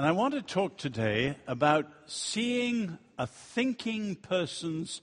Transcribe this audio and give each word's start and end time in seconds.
And 0.00 0.08
I 0.08 0.12
want 0.12 0.32
to 0.32 0.40
talk 0.40 0.78
today 0.78 1.36
about 1.46 1.86
seeing 2.06 2.96
a 3.18 3.26
thinking 3.26 4.16
person's 4.16 5.02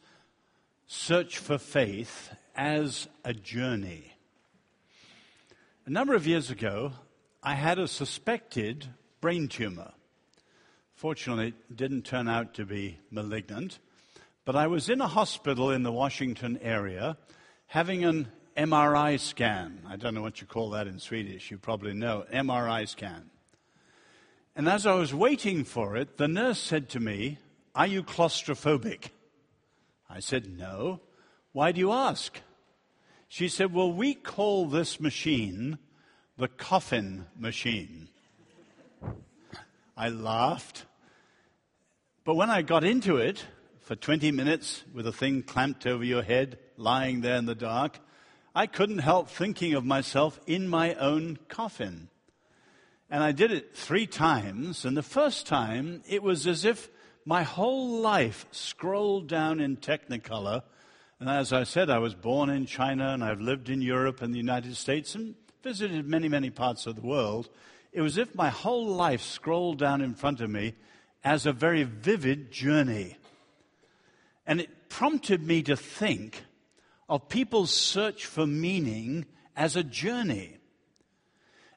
search 0.88 1.38
for 1.38 1.60
faith 1.60 2.34
as 2.56 3.08
a 3.24 3.32
journey. 3.32 4.16
A 5.86 5.92
number 5.92 6.16
of 6.16 6.26
years 6.26 6.50
ago, 6.50 6.94
I 7.44 7.54
had 7.54 7.78
a 7.78 7.88
suspected 7.88 8.88
brain 9.22 9.48
tumor. 9.48 9.92
Fortunately, 10.96 11.50
it 11.50 11.78
didn't 11.78 12.02
turn 12.02 12.28
out 12.28 12.56
to 12.56 12.66
be 12.66 12.98
malignant, 13.12 13.78
but 14.46 14.56
I 14.56 14.66
was 14.66 14.90
in 14.90 15.00
a 15.00 15.08
hospital 15.08 15.70
in 15.70 15.84
the 15.84 15.92
Washington 15.92 16.58
area 16.60 17.18
having 17.68 18.04
an 18.04 18.30
MRI 18.58 19.20
scan. 19.20 19.80
I 19.88 19.96
don't 19.96 20.16
know 20.16 20.24
what 20.24 20.42
you 20.42 20.48
call 20.48 20.72
that 20.72 20.88
in 20.88 20.98
Swedish, 20.98 21.52
you 21.52 21.60
probably 21.60 21.94
know. 21.94 22.26
MRI 22.34 22.88
scan. 22.88 23.30
And 24.58 24.68
as 24.68 24.88
I 24.88 24.96
was 24.96 25.14
waiting 25.14 25.64
for 25.64 25.96
it, 25.96 26.18
the 26.18 26.28
nurse 26.28 26.58
said 26.58 26.90
to 26.90 27.00
me, 27.00 27.38
Are 27.76 27.86
you 27.86 28.02
claustrophobic? 28.02 29.10
I 30.10 30.20
said, 30.20 30.58
No. 30.58 31.00
Why 31.52 31.72
do 31.72 31.80
you 31.80 31.92
ask? 31.92 32.42
She 33.28 33.50
said, 33.50 33.72
Well, 33.72 33.94
we 33.94 34.16
call 34.16 34.66
this 34.66 35.00
machine 35.00 35.78
the 36.40 36.48
coffin 36.48 37.28
machine. 37.38 38.08
I 39.96 40.10
laughed. 40.10 40.86
But 42.24 42.34
when 42.34 42.50
I 42.50 42.64
got 42.64 42.84
into 42.84 43.18
it 43.18 43.46
for 43.82 43.96
20 43.96 44.32
minutes 44.32 44.84
with 44.92 45.06
a 45.06 45.14
thing 45.14 45.44
clamped 45.44 45.86
over 45.86 46.04
your 46.04 46.24
head, 46.24 46.58
lying 46.78 47.22
there 47.22 47.38
in 47.38 47.46
the 47.46 47.54
dark, 47.54 48.00
I 48.56 48.66
couldn't 48.66 49.00
help 49.00 49.30
thinking 49.30 49.76
of 49.76 49.86
myself 49.86 50.40
in 50.48 50.68
my 50.68 50.96
own 50.96 51.38
coffin. 51.48 52.10
And 53.10 53.24
I 53.24 53.32
did 53.32 53.52
it 53.52 53.76
three 53.76 54.06
times, 54.06 54.84
and 54.84 54.98
the 54.98 55.04
first 55.04 55.48
time 55.48 56.04
it 56.08 56.22
was 56.22 56.46
as 56.46 56.66
if 56.66 56.90
my 57.26 57.44
whole 57.44 58.00
life 58.00 58.46
scrolled 58.52 59.28
down 59.28 59.60
in 59.60 59.78
Technicolor. 59.78 60.64
And 61.20 61.30
as 61.30 61.52
I 61.52 61.64
said, 61.64 61.90
I 61.90 61.98
was 61.98 62.14
born 62.14 62.50
in 62.50 62.66
China 62.66 63.10
and 63.10 63.24
I've 63.24 63.42
lived 63.42 63.70
in 63.70 63.82
Europe 63.82 64.22
and 64.22 64.34
the 64.34 64.40
United 64.40 64.76
States 64.76 65.16
and 65.16 65.36
visited 65.64 66.08
many, 66.08 66.30
many 66.30 66.50
parts 66.50 66.86
of 66.86 66.96
the 66.96 67.02
world. 67.02 67.50
It 67.92 68.02
was 68.02 68.18
as 68.18 68.28
if 68.28 68.36
my 68.36 68.50
whole 68.50 68.88
life 68.88 69.22
scrolled 69.22 69.78
down 69.78 70.02
in 70.02 70.14
front 70.14 70.40
of 70.40 70.50
me 70.50 70.76
as 71.24 71.46
a 71.46 71.52
very 71.52 71.84
vivid 71.84 72.52
journey. 72.52 73.18
And 74.46 74.62
it 74.62 74.90
prompted 74.90 75.46
me 75.46 75.64
to 75.64 75.76
think 75.76 76.44
of 77.10 77.28
people's 77.28 77.74
search 77.74 78.26
for 78.26 78.48
meaning 78.48 79.26
as 79.56 79.76
a 79.76 79.84
journey. 79.84 80.58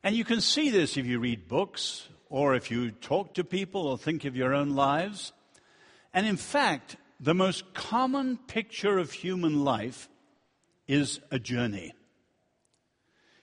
And 0.02 0.16
you 0.16 0.24
can 0.24 0.40
see 0.40 0.70
this 0.70 0.96
if 0.96 1.06
you 1.06 1.18
read 1.18 1.48
books 1.48 2.08
or 2.28 2.54
if 2.54 2.70
you 2.70 2.90
talk 2.90 3.34
to 3.34 3.44
people 3.44 3.86
or 3.86 3.98
think 3.98 4.24
of 4.24 4.36
your 4.36 4.54
own 4.54 4.70
lives. 4.70 5.32
And 6.14 6.26
in 6.26 6.36
fact, 6.36 6.96
the 7.18 7.34
most 7.34 7.74
common 7.74 8.38
picture 8.38 8.98
of 8.98 9.12
human 9.12 9.62
life 9.62 10.08
is 10.88 11.20
a 11.30 11.38
journey. 11.38 11.92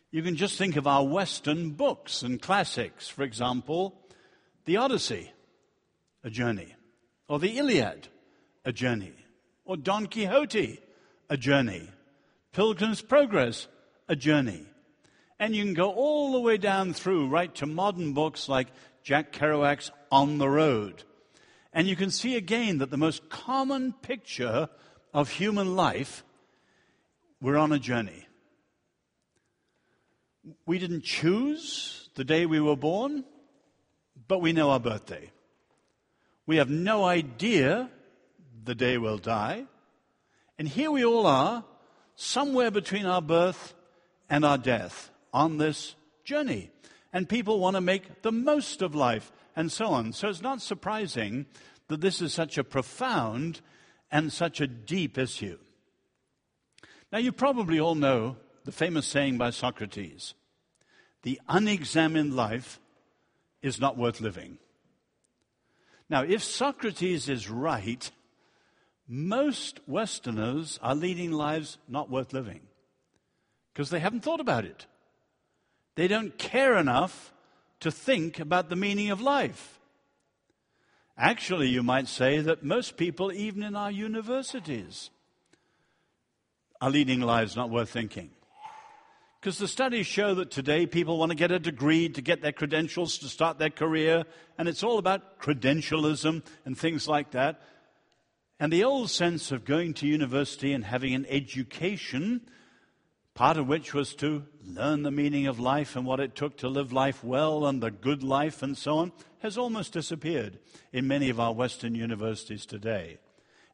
You 0.10 0.24
can 0.24 0.36
just 0.36 0.58
think 0.58 0.78
of 0.78 0.88
our 0.88 1.06
Western 1.06 1.72
books 1.72 2.24
and 2.24 2.42
classics. 2.42 3.08
For 3.08 3.24
example, 3.24 4.02
the 4.66 4.78
Odyssey, 4.78 5.32
a 6.24 6.30
journey, 6.30 6.76
or 7.28 7.40
the 7.40 7.58
Iliad, 7.58 8.08
a 8.66 8.72
journey, 8.72 9.14
or 9.64 9.78
Don 9.78 10.08
Quixote, 10.08 10.80
a 11.30 11.38
journey. 11.38 11.90
Pilgrim's 12.52 13.02
Progress, 13.02 13.68
a 14.08 14.16
journey. 14.16 14.66
And 15.40 15.56
you 15.56 15.64
can 15.64 15.74
go 15.74 15.92
all 15.92 16.32
the 16.32 16.40
way 16.40 16.58
down 16.58 16.94
through, 16.94 17.28
right 17.28 17.54
to 17.56 17.66
modern 17.66 18.14
books 18.14 18.50
like 18.50 18.68
Jack 19.04 19.32
Kerouac's 19.32 19.92
On 20.12 20.38
the 20.38 20.50
Road. 20.50 21.04
And 21.72 21.88
you 21.88 21.96
can 21.96 22.10
see 22.10 22.36
again 22.36 22.80
that 22.80 22.90
the 22.90 22.98
most 22.98 23.30
common 23.30 23.94
picture 23.94 24.70
of 25.14 25.30
human 25.30 25.76
life, 25.76 26.24
we're 27.40 27.58
on 27.58 27.72
a 27.72 27.80
journey. 27.80 28.28
We 30.66 30.80
didn't 30.80 31.04
choose 31.04 32.10
the 32.16 32.24
day 32.24 32.46
we 32.46 32.60
were 32.60 32.76
born, 32.76 33.24
but 34.28 34.42
we 34.42 34.54
know 34.54 34.72
our 34.72 34.80
birthday. 34.80 35.32
We 36.46 36.58
have 36.58 36.70
no 36.70 37.06
idea 37.06 37.90
the 38.64 38.76
day 38.76 38.98
we'll 38.98 39.18
die. 39.18 39.66
And 40.58 40.68
here 40.68 40.90
we 40.90 41.06
all 41.06 41.28
are, 41.28 41.64
somewhere 42.16 42.72
between 42.72 43.06
our 43.06 43.22
birth 43.22 43.76
and 44.30 44.44
our 44.44 44.58
death, 44.58 45.12
on 45.38 45.58
this 45.58 45.96
journey. 46.24 46.72
And 47.14 47.30
people 47.30 47.60
want 47.60 47.76
to 47.76 47.82
make 47.82 48.24
the 48.24 48.32
most 48.32 48.82
of 48.82 48.96
life 48.96 49.32
and 49.56 49.72
so 49.72 49.88
on. 49.88 50.12
So 50.12 50.30
it's 50.30 50.42
not 50.42 50.62
surprising 50.62 51.46
that 51.88 52.02
this 52.02 52.22
is 52.22 52.34
such 52.34 52.58
a 52.58 52.64
profound 52.64 53.62
and 54.12 54.34
such 54.34 54.60
a 54.60 54.68
deep 54.68 55.18
issue. 55.18 55.60
Now, 57.12 57.20
you 57.20 57.32
probably 57.32 57.80
all 57.80 57.96
know 57.96 58.38
the 58.66 58.72
famous 58.72 59.06
saying 59.06 59.38
by 59.38 59.52
Socrates 59.52 60.34
the 61.24 61.40
unexamined 61.50 62.36
life 62.36 62.80
is 63.62 63.80
not 63.80 63.98
worth 63.98 64.22
living. 64.22 64.58
Now, 66.10 66.24
if 66.24 66.44
Socrates 66.44 67.28
is 67.28 67.50
right, 67.50 68.10
most 69.08 69.82
Westerners 69.88 70.80
are 70.82 70.96
leading 70.96 71.32
lives 71.32 71.78
not 71.88 72.10
worth 72.10 72.34
living 72.34 72.62
because 73.74 73.90
they 73.90 74.00
haven't 74.00 74.22
thought 74.22 74.40
about 74.40 74.66
it. 74.66 74.86
They 75.98 76.08
don't 76.08 76.38
care 76.38 76.78
enough 76.78 77.34
to 77.80 77.90
think 77.90 78.40
about 78.40 78.70
the 78.70 78.76
meaning 78.76 79.10
of 79.10 79.20
life. 79.20 79.80
Actually, 81.18 81.70
you 81.70 81.82
might 81.82 82.08
say 82.08 82.40
that 82.40 82.64
most 82.64 82.98
people, 82.98 83.32
even 83.32 83.64
in 83.64 83.76
our 83.76 83.90
universities, 83.90 85.10
are 86.80 86.92
leading 86.92 87.22
lives 87.22 87.56
not 87.56 87.72
worth 87.72 87.90
thinking. 87.90 88.30
Because 89.42 89.58
the 89.58 89.68
studies 89.68 90.06
show 90.06 90.36
that 90.36 90.52
today 90.52 90.86
people 90.86 91.18
want 91.18 91.32
to 91.32 91.36
get 91.36 91.52
a 91.52 91.58
degree 91.58 92.10
to 92.10 92.22
get 92.22 92.44
their 92.44 92.52
credentials 92.52 93.18
to 93.18 93.28
start 93.28 93.58
their 93.58 93.72
career, 93.72 94.26
and 94.60 94.70
it's 94.70 94.84
all 94.84 95.00
about 95.00 95.40
credentialism 95.40 96.44
and 96.64 96.78
things 96.78 97.08
like 97.08 97.32
that. 97.32 97.60
And 98.60 98.72
the 98.72 98.84
old 98.84 99.10
sense 99.10 99.52
of 99.52 99.66
going 99.66 99.96
to 99.96 100.08
university 100.08 100.74
and 100.74 100.86
having 100.86 101.16
an 101.16 101.26
education, 101.28 102.42
part 103.38 103.58
of 103.58 103.68
which 103.68 103.94
was 103.94 104.16
to 104.16 104.44
learn 104.66 105.04
the 105.04 105.12
meaning 105.12 105.46
of 105.46 105.60
life 105.60 105.96
and 105.96 106.08
what 106.08 106.20
it 106.20 106.34
took 106.34 106.58
to 106.58 106.68
live 106.68 106.92
life 106.92 107.24
well 107.24 107.68
and 107.68 107.84
the 107.84 107.92
good 107.92 108.24
life 108.24 108.64
and 108.64 108.76
so 108.76 108.98
on, 108.98 109.12
has 109.44 109.60
almost 109.60 109.94
disappeared 109.94 110.58
in 110.92 111.08
many 111.08 111.30
of 111.30 111.40
our 111.40 111.54
Western 111.54 111.94
universities 111.94 112.66
today. 112.66 113.20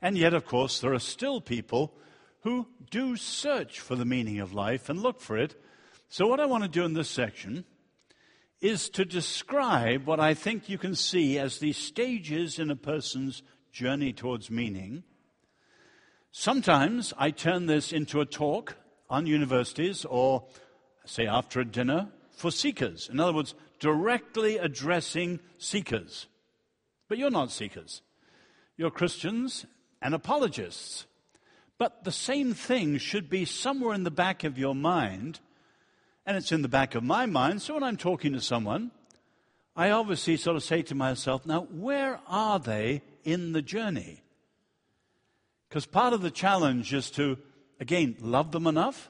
And 0.01 0.17
yet, 0.17 0.33
of 0.33 0.45
course, 0.45 0.81
there 0.81 0.93
are 0.93 0.99
still 0.99 1.39
people 1.39 1.93
who 2.41 2.67
do 2.91 3.15
search 3.15 3.79
for 3.79 3.95
the 3.95 4.03
meaning 4.03 4.41
of 4.41 4.53
life 4.53 4.89
and 4.89 5.01
look 5.01 5.21
for 5.21 5.37
it. 5.37 5.55
So, 6.09 6.27
what 6.27 6.41
I 6.41 6.45
want 6.45 6.63
to 6.65 6.69
do 6.69 6.83
in 6.83 6.93
this 6.93 7.09
section 7.09 7.63
is 8.59 8.89
to 8.89 9.05
describe 9.05 10.05
what 10.05 10.19
I 10.19 10.33
think 10.33 10.67
you 10.67 10.77
can 10.77 10.93
see 10.93 11.39
as 11.39 11.59
the 11.59 11.71
stages 11.71 12.59
in 12.59 12.69
a 12.69 12.75
person's 12.75 13.41
journey 13.71 14.11
towards 14.11 14.51
meaning. 14.51 15.03
Sometimes 16.33 17.13
I 17.17 17.31
turn 17.31 17.67
this 17.67 17.93
into 17.93 18.19
a 18.19 18.25
talk 18.25 18.75
on 19.09 19.25
universities 19.25 20.05
or, 20.05 20.45
say, 21.05 21.27
after 21.27 21.59
a 21.59 21.65
dinner 21.65 22.09
for 22.31 22.51
seekers. 22.51 23.09
In 23.11 23.19
other 23.19 23.33
words, 23.33 23.53
directly 23.79 24.57
addressing 24.57 25.39
seekers. 25.57 26.27
But 27.07 27.17
you're 27.17 27.29
not 27.29 27.51
seekers. 27.51 28.01
You're 28.77 28.91
Christians 28.91 29.65
and 30.01 30.13
apologists. 30.13 31.05
But 31.77 32.03
the 32.03 32.11
same 32.11 32.53
thing 32.53 32.97
should 32.97 33.29
be 33.29 33.45
somewhere 33.45 33.93
in 33.93 34.03
the 34.03 34.11
back 34.11 34.43
of 34.43 34.57
your 34.57 34.75
mind, 34.75 35.39
and 36.25 36.37
it's 36.37 36.51
in 36.51 36.61
the 36.61 36.67
back 36.67 36.95
of 36.95 37.03
my 37.03 37.25
mind. 37.25 37.61
So 37.61 37.73
when 37.73 37.83
I'm 37.83 37.97
talking 37.97 38.33
to 38.33 38.41
someone, 38.41 38.91
I 39.75 39.89
obviously 39.89 40.37
sort 40.37 40.55
of 40.55 40.63
say 40.63 40.81
to 40.83 40.95
myself, 40.95 41.45
now, 41.45 41.61
where 41.61 42.19
are 42.27 42.59
they 42.59 43.01
in 43.23 43.53
the 43.53 43.61
journey. 43.61 44.21
Because 45.67 45.85
part 45.85 46.13
of 46.13 46.21
the 46.21 46.31
challenge 46.31 46.93
is 46.93 47.09
to, 47.11 47.37
again, 47.83 48.15
love 48.21 48.53
them 48.53 48.65
enough, 48.65 49.09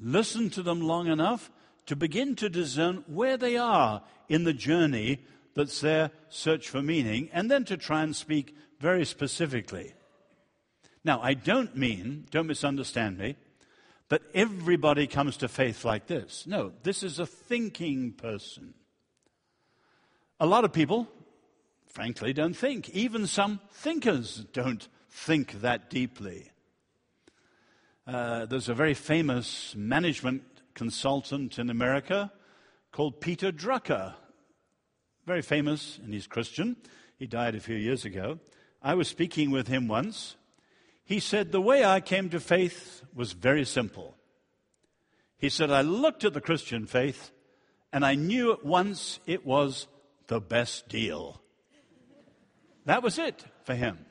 listen 0.00 0.48
to 0.48 0.62
them 0.62 0.80
long 0.80 1.06
enough 1.06 1.50
to 1.84 1.94
begin 1.94 2.34
to 2.36 2.48
discern 2.48 3.04
where 3.06 3.36
they 3.36 3.58
are 3.58 4.02
in 4.26 4.44
the 4.44 4.54
journey 4.54 5.18
that's 5.54 5.82
their 5.82 6.10
search 6.30 6.70
for 6.70 6.80
meaning, 6.80 7.28
and 7.30 7.50
then 7.50 7.62
to 7.66 7.76
try 7.76 8.02
and 8.02 8.16
speak 8.16 8.56
very 8.78 9.04
specifically. 9.04 9.92
Now, 11.04 11.20
I 11.20 11.34
don't 11.34 11.76
mean, 11.76 12.26
don't 12.30 12.46
misunderstand 12.46 13.18
me, 13.18 13.36
that 14.08 14.22
everybody 14.32 15.06
comes 15.06 15.36
to 15.36 15.48
faith 15.48 15.84
like 15.84 16.06
this. 16.06 16.46
No, 16.46 16.72
this 16.82 17.02
is 17.02 17.18
a 17.18 17.26
thinking 17.26 18.12
person. 18.12 18.72
A 20.38 20.46
lot 20.46 20.64
of 20.64 20.72
people 20.72 21.06
frankly 21.86 22.32
don't 22.32 22.56
think. 22.56 22.88
Even 22.90 23.26
some 23.26 23.60
thinkers 23.72 24.46
don't 24.54 24.88
think 25.10 25.60
that 25.60 25.90
deeply. 25.90 26.50
Uh, 28.10 28.44
there's 28.44 28.68
a 28.68 28.74
very 28.74 28.94
famous 28.94 29.72
management 29.76 30.42
consultant 30.74 31.60
in 31.60 31.70
America 31.70 32.32
called 32.90 33.20
Peter 33.20 33.52
Drucker. 33.52 34.14
very 35.26 35.42
famous 35.42 36.00
and 36.02 36.12
he's 36.12 36.26
Christian. 36.26 36.76
He 37.20 37.28
died 37.28 37.54
a 37.54 37.60
few 37.60 37.76
years 37.76 38.04
ago. 38.04 38.40
I 38.82 38.94
was 38.94 39.06
speaking 39.06 39.52
with 39.52 39.68
him 39.68 39.86
once. 39.86 40.34
He 41.04 41.20
said, 41.20 41.52
The 41.52 41.60
way 41.60 41.84
I 41.84 42.00
came 42.00 42.30
to 42.30 42.40
faith 42.40 43.04
was 43.14 43.30
very 43.30 43.64
simple. 43.64 44.16
He 45.38 45.48
said, 45.48 45.70
I 45.70 45.82
looked 45.82 46.24
at 46.24 46.32
the 46.32 46.40
Christian 46.40 46.86
faith 46.86 47.30
and 47.92 48.04
I 48.04 48.16
knew 48.16 48.52
at 48.52 48.64
once 48.64 49.20
it 49.24 49.46
was 49.46 49.86
the 50.26 50.40
best 50.40 50.88
deal. 50.88 51.40
That 52.86 53.04
was 53.04 53.20
it 53.20 53.44
for 53.62 53.76
him. 53.76 54.04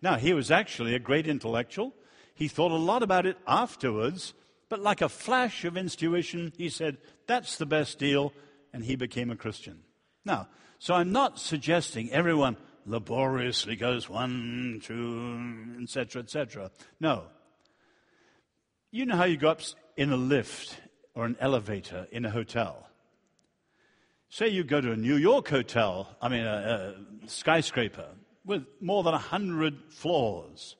Now, 0.00 0.16
he 0.16 0.32
was 0.32 0.50
actually 0.50 0.94
a 0.94 0.98
great 0.98 1.26
intellectual. 1.28 1.92
He 2.34 2.48
thought 2.48 2.72
a 2.72 2.76
lot 2.76 3.02
about 3.02 3.26
it 3.26 3.38
afterwards, 3.46 4.34
but 4.68 4.80
like 4.80 5.00
a 5.00 5.08
flash 5.08 5.64
of 5.64 5.76
intuition, 5.76 6.52
he 6.56 6.68
said, 6.68 6.98
That's 7.26 7.56
the 7.56 7.66
best 7.66 7.98
deal, 7.98 8.32
and 8.72 8.84
he 8.84 8.96
became 8.96 9.30
a 9.30 9.36
Christian. 9.36 9.80
Now, 10.24 10.48
so 10.78 10.94
I'm 10.94 11.12
not 11.12 11.38
suggesting 11.38 12.10
everyone 12.10 12.56
laboriously 12.86 13.76
goes 13.76 14.08
one, 14.08 14.80
two, 14.82 15.82
etc., 15.82 16.22
etc. 16.22 16.70
No. 17.00 17.24
You 18.90 19.06
know 19.06 19.16
how 19.16 19.24
you 19.24 19.36
go 19.36 19.50
up 19.50 19.60
in 19.96 20.12
a 20.12 20.16
lift 20.16 20.76
or 21.14 21.24
an 21.24 21.36
elevator 21.40 22.06
in 22.10 22.24
a 22.24 22.30
hotel. 22.30 22.88
Say 24.28 24.48
you 24.48 24.64
go 24.64 24.80
to 24.80 24.92
a 24.92 24.96
New 24.96 25.16
York 25.16 25.48
hotel, 25.48 26.16
I 26.20 26.28
mean 26.28 26.44
a, 26.44 26.96
a 27.24 27.28
skyscraper 27.28 28.08
with 28.44 28.66
more 28.80 29.02
than 29.02 29.14
a 29.14 29.18
hundred 29.18 29.78
floors. 29.90 30.76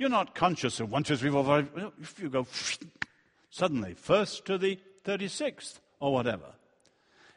You're 0.00 0.08
not 0.08 0.34
conscious 0.34 0.80
of 0.80 0.90
one, 0.90 1.02
two, 1.02 1.14
three, 1.14 1.30
four, 1.30 1.44
five. 1.44 1.68
If 2.00 2.18
you 2.20 2.30
go 2.30 2.46
suddenly, 3.50 3.92
first 3.92 4.46
to 4.46 4.56
the 4.56 4.78
36th 5.04 5.78
or 6.00 6.14
whatever. 6.14 6.54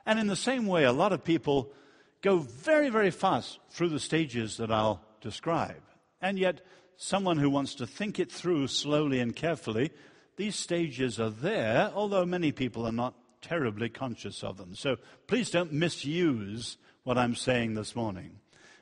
And 0.05 0.17
in 0.17 0.27
the 0.27 0.37
same 0.37 0.65
way, 0.65 0.85
a 0.85 0.93
lot 0.93 1.11
of 1.11 1.25
people 1.25 1.73
go 2.21 2.37
very, 2.37 2.87
very 2.87 3.11
fast 3.11 3.59
through 3.69 3.89
the 3.89 3.99
stages 3.99 4.55
that 4.57 4.71
I'll 4.71 5.01
describe. 5.19 5.81
And 6.21 6.39
yet, 6.39 6.61
someone 6.95 7.37
who 7.37 7.49
wants 7.49 7.75
to 7.75 7.85
think 7.85 8.17
it 8.17 8.31
through 8.31 8.67
slowly 8.67 9.19
and 9.19 9.35
carefully, 9.35 9.91
these 10.37 10.55
stages 10.55 11.19
are 11.19 11.29
there, 11.29 11.91
although 11.93 12.25
many 12.25 12.53
people 12.53 12.87
are 12.87 12.93
not 12.93 13.13
terribly 13.41 13.89
conscious 13.89 14.41
of 14.41 14.55
them. 14.55 14.73
So 14.73 14.95
please 15.27 15.51
don't 15.51 15.73
misuse 15.73 16.77
what 17.03 17.17
I'm 17.17 17.35
saying 17.35 17.73
this 17.73 17.93
morning, 17.93 18.39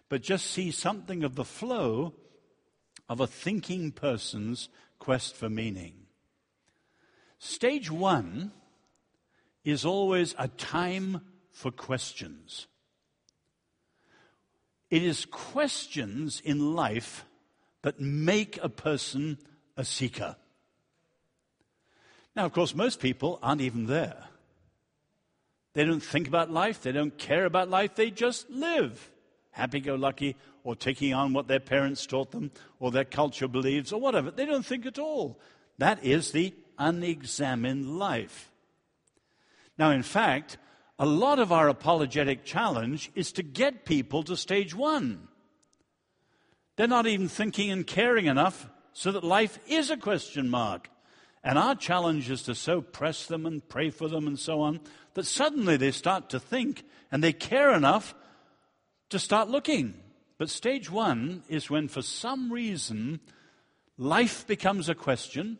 but 0.08 0.22
just 0.22 0.46
see 0.46 0.70
something 0.70 1.24
of 1.24 1.34
the 1.34 1.44
flow 1.44 2.14
of 3.12 3.20
a 3.20 3.28
thinking 3.28 3.92
person's 3.92 4.70
quest 4.98 5.36
for 5.36 5.50
meaning. 5.50 5.92
Stage 7.40 7.92
one 7.92 8.54
is 9.66 9.84
always 9.84 10.34
a 10.40 10.48
time 10.48 11.20
for 11.52 11.72
questions. 11.72 12.68
It 14.90 15.04
is 15.04 15.26
questions 15.26 16.42
in 16.46 16.74
life 16.74 17.26
that 17.82 18.00
make 18.00 18.58
a 18.64 18.70
person 18.70 19.38
a 19.76 19.84
seeker. 19.84 20.38
Now, 22.34 22.46
of 22.46 22.54
course, 22.54 22.74
most 22.74 23.02
people 23.02 23.40
aren't 23.44 23.60
even 23.60 23.88
there. 23.88 24.24
They 25.74 25.84
don't 25.84 26.00
think 26.00 26.30
about 26.30 26.50
life, 26.50 26.82
they 26.82 26.94
don't 26.94 27.18
care 27.18 27.44
about 27.44 27.70
life, 27.70 27.94
they 27.96 28.10
just 28.10 28.50
live 28.50 29.12
happy 29.52 29.80
go 29.80 29.96
lucky, 29.96 30.36
or 30.64 30.76
taking 30.76 31.14
on 31.14 31.34
what 31.34 31.48
their 31.48 31.60
parents 31.60 32.06
taught 32.06 32.32
them, 32.32 32.52
or 32.80 32.92
their 32.92 33.06
culture 33.06 33.48
believes, 33.48 33.92
or 33.92 34.00
whatever. 34.00 34.32
They 34.32 34.46
don't 34.46 34.66
think 34.66 34.86
at 34.86 35.00
all. 35.00 35.40
That 35.78 36.04
is 36.04 36.32
the 36.32 36.54
unexamined 36.78 37.98
life. 37.98 38.52
Now, 39.78 39.92
in 39.92 40.04
fact, 40.04 40.58
a 41.00 41.06
lot 41.06 41.40
of 41.40 41.52
our 41.52 41.68
apologetic 41.68 42.46
challenge 42.46 43.12
is 43.16 43.32
to 43.34 43.44
get 43.44 43.86
people 43.86 44.22
to 44.24 44.38
stage 44.38 44.76
one. 44.76 45.28
They're 46.76 46.88
not 46.88 47.08
even 47.08 47.28
thinking 47.28 47.72
and 47.72 47.86
caring 47.86 48.28
enough 48.28 48.70
so 48.94 49.12
that 49.12 49.24
life 49.24 49.58
is 49.68 49.90
a 49.90 49.98
question 49.98 50.50
mark. 50.50 50.90
And 51.44 51.58
our 51.58 51.76
challenge 51.76 52.30
is 52.30 52.44
to 52.44 52.56
so 52.56 52.82
press 52.82 53.26
them 53.26 53.46
and 53.46 53.68
pray 53.68 53.90
for 53.90 54.08
them 54.08 54.28
and 54.28 54.38
so 54.38 54.62
on 54.62 54.80
that 55.16 55.26
suddenly 55.26 55.76
they 55.78 55.92
start 55.92 56.30
to 56.30 56.40
think 56.40 56.84
and 57.12 57.24
they 57.24 57.34
care 57.34 57.74
enough 57.74 58.14
to 59.10 59.18
start 59.18 59.50
looking. 59.50 59.96
But 60.42 60.50
stage 60.50 60.90
one 60.90 61.44
is 61.50 61.70
when, 61.70 61.88
for 61.88 62.02
some 62.02 62.52
reason, 62.52 63.20
life 64.00 64.48
becomes 64.48 64.90
a 64.90 64.96
question 64.96 65.60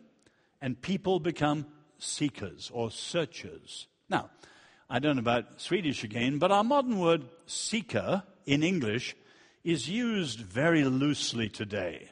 and 0.60 0.82
people 0.82 1.20
become 1.20 1.68
seekers 2.00 2.72
or 2.74 2.90
searchers. 2.90 3.86
Now, 4.10 4.32
I 4.90 4.98
don't 4.98 5.18
know 5.18 5.20
about 5.20 5.62
Swedish 5.62 6.04
again, 6.04 6.40
but 6.40 6.52
our 6.52 6.64
modern 6.64 6.98
word 6.98 7.26
seeker 7.46 8.24
in 8.48 8.64
English 8.64 9.16
is 9.64 9.88
used 9.88 10.40
very 10.40 10.84
loosely 10.84 11.48
today. 11.48 12.10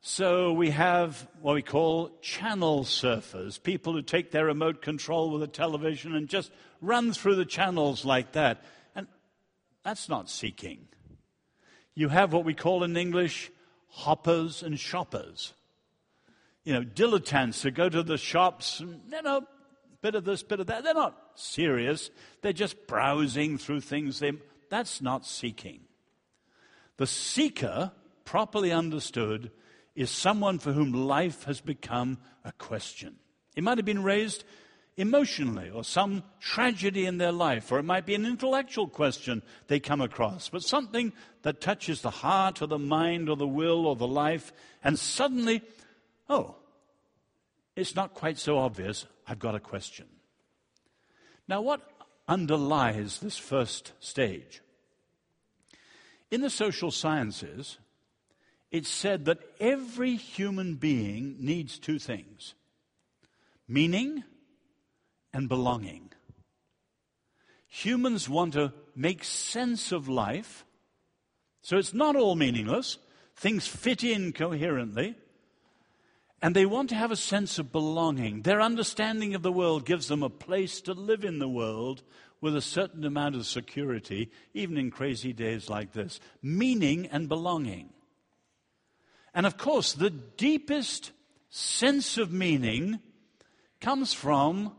So 0.00 0.54
we 0.54 0.70
have 0.70 1.28
what 1.42 1.54
we 1.54 1.60
call 1.60 2.12
channel 2.22 2.84
surfers, 2.84 3.62
people 3.62 3.92
who 3.92 4.00
take 4.00 4.30
their 4.30 4.46
remote 4.46 4.80
control 4.80 5.30
with 5.30 5.42
a 5.42 5.48
television 5.48 6.14
and 6.14 6.30
just 6.30 6.50
run 6.80 7.12
through 7.12 7.34
the 7.34 7.44
channels 7.44 8.06
like 8.06 8.32
that. 8.32 8.64
And 8.94 9.06
that's 9.84 10.08
not 10.08 10.30
seeking. 10.30 10.86
You 11.94 12.08
have 12.08 12.32
what 12.32 12.44
we 12.44 12.54
call 12.54 12.84
in 12.84 12.96
English 12.96 13.50
hoppers 13.88 14.62
and 14.62 14.78
shoppers. 14.78 15.54
You 16.64 16.74
know, 16.74 16.82
dilettantes 16.82 17.62
who 17.62 17.70
go 17.70 17.88
to 17.88 18.02
the 18.02 18.18
shops 18.18 18.80
and, 18.80 19.00
you 19.10 19.22
know, 19.22 19.42
bit 20.02 20.14
of 20.14 20.24
this, 20.24 20.42
bit 20.42 20.60
of 20.60 20.66
that. 20.68 20.84
They're 20.84 20.94
not 20.94 21.16
serious. 21.34 22.10
They're 22.42 22.52
just 22.52 22.86
browsing 22.86 23.58
through 23.58 23.80
things. 23.80 24.18
They, 24.18 24.32
that's 24.68 25.02
not 25.02 25.26
seeking. 25.26 25.80
The 26.96 27.06
seeker, 27.06 27.92
properly 28.24 28.72
understood, 28.72 29.50
is 29.94 30.10
someone 30.10 30.58
for 30.58 30.72
whom 30.72 30.92
life 30.92 31.44
has 31.44 31.60
become 31.60 32.18
a 32.44 32.52
question. 32.52 33.16
It 33.56 33.64
might 33.64 33.78
have 33.78 33.84
been 33.84 34.02
raised 34.02 34.44
emotionally 35.00 35.70
or 35.70 35.82
some 35.82 36.22
tragedy 36.40 37.06
in 37.06 37.18
their 37.18 37.32
life, 37.32 37.72
or 37.72 37.78
it 37.78 37.84
might 37.84 38.06
be 38.06 38.14
an 38.14 38.26
intellectual 38.26 38.86
question 38.86 39.42
they 39.66 39.80
come 39.80 40.00
across, 40.00 40.48
but 40.48 40.62
something 40.62 41.12
that 41.42 41.60
touches 41.60 42.02
the 42.02 42.10
heart 42.10 42.60
or 42.60 42.66
the 42.66 42.78
mind 42.78 43.28
or 43.28 43.36
the 43.36 43.46
will 43.46 43.86
or 43.86 43.96
the 43.96 44.06
life, 44.06 44.52
and 44.84 44.98
suddenly, 44.98 45.62
oh, 46.28 46.54
it's 47.76 47.96
not 47.96 48.14
quite 48.14 48.38
so 48.38 48.58
obvious. 48.58 49.06
I've 49.26 49.38
got 49.38 49.54
a 49.54 49.60
question. 49.60 50.06
Now, 51.48 51.62
what 51.62 51.80
underlies 52.28 53.20
this 53.20 53.38
first 53.38 53.92
stage? 54.00 54.60
In 56.30 56.42
the 56.42 56.50
social 56.50 56.90
sciences, 56.90 57.78
it's 58.70 58.88
said 58.88 59.24
that 59.24 59.38
every 59.58 60.16
human 60.16 60.74
being 60.74 61.36
needs 61.40 61.78
two 61.78 61.98
things 61.98 62.54
meaning 63.70 64.24
and 65.32 65.48
belonging. 65.48 66.10
Humans 67.68 68.28
want 68.28 68.54
to 68.54 68.72
make 68.96 69.22
sense 69.24 69.92
of 69.92 70.08
life, 70.08 70.64
so 71.62 71.76
it's 71.76 71.94
not 71.94 72.16
all 72.16 72.34
meaningless. 72.34 72.98
Things 73.36 73.66
fit 73.66 74.02
in 74.02 74.32
coherently. 74.32 75.14
And 76.42 76.56
they 76.56 76.64
want 76.64 76.88
to 76.88 76.94
have 76.94 77.10
a 77.10 77.16
sense 77.16 77.58
of 77.58 77.70
belonging. 77.70 78.42
Their 78.42 78.62
understanding 78.62 79.34
of 79.34 79.42
the 79.42 79.52
world 79.52 79.84
gives 79.84 80.08
them 80.08 80.22
a 80.22 80.30
place 80.30 80.80
to 80.82 80.94
live 80.94 81.22
in 81.22 81.38
the 81.38 81.48
world 81.48 82.02
with 82.40 82.56
a 82.56 82.62
certain 82.62 83.04
amount 83.04 83.34
of 83.36 83.46
security, 83.46 84.30
even 84.54 84.78
in 84.78 84.90
crazy 84.90 85.34
days 85.34 85.68
like 85.68 85.92
this. 85.92 86.18
Meaning 86.42 87.06
and 87.08 87.28
belonging. 87.28 87.90
And 89.34 89.44
of 89.44 89.58
course, 89.58 89.92
the 89.92 90.10
deepest 90.10 91.12
sense 91.50 92.16
of 92.16 92.32
meaning 92.32 93.00
comes 93.80 94.14
from 94.14 94.74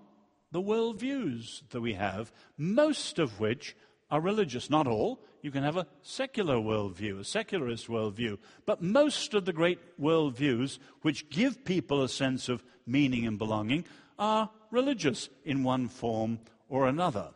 the 0.51 0.61
worldviews 0.61 1.61
that 1.69 1.81
we 1.81 1.93
have, 1.93 2.31
most 2.57 3.19
of 3.19 3.39
which 3.39 3.75
are 4.09 4.19
religious. 4.19 4.69
Not 4.69 4.87
all. 4.87 5.21
You 5.41 5.51
can 5.51 5.63
have 5.63 5.77
a 5.77 5.87
secular 6.01 6.57
worldview, 6.57 7.19
a 7.19 7.23
secularist 7.23 7.87
worldview. 7.87 8.37
But 8.65 8.81
most 8.81 9.33
of 9.33 9.45
the 9.45 9.53
great 9.53 9.79
worldviews, 9.99 10.77
which 11.01 11.29
give 11.29 11.63
people 11.65 12.03
a 12.03 12.09
sense 12.09 12.49
of 12.49 12.63
meaning 12.85 13.25
and 13.25 13.37
belonging, 13.37 13.85
are 14.19 14.49
religious 14.69 15.29
in 15.45 15.63
one 15.63 15.87
form 15.87 16.39
or 16.69 16.87
another. 16.87 17.29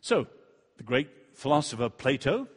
So, 0.00 0.26
the 0.76 0.82
great 0.82 1.10
philosopher 1.34 1.88
Plato, 1.88 2.48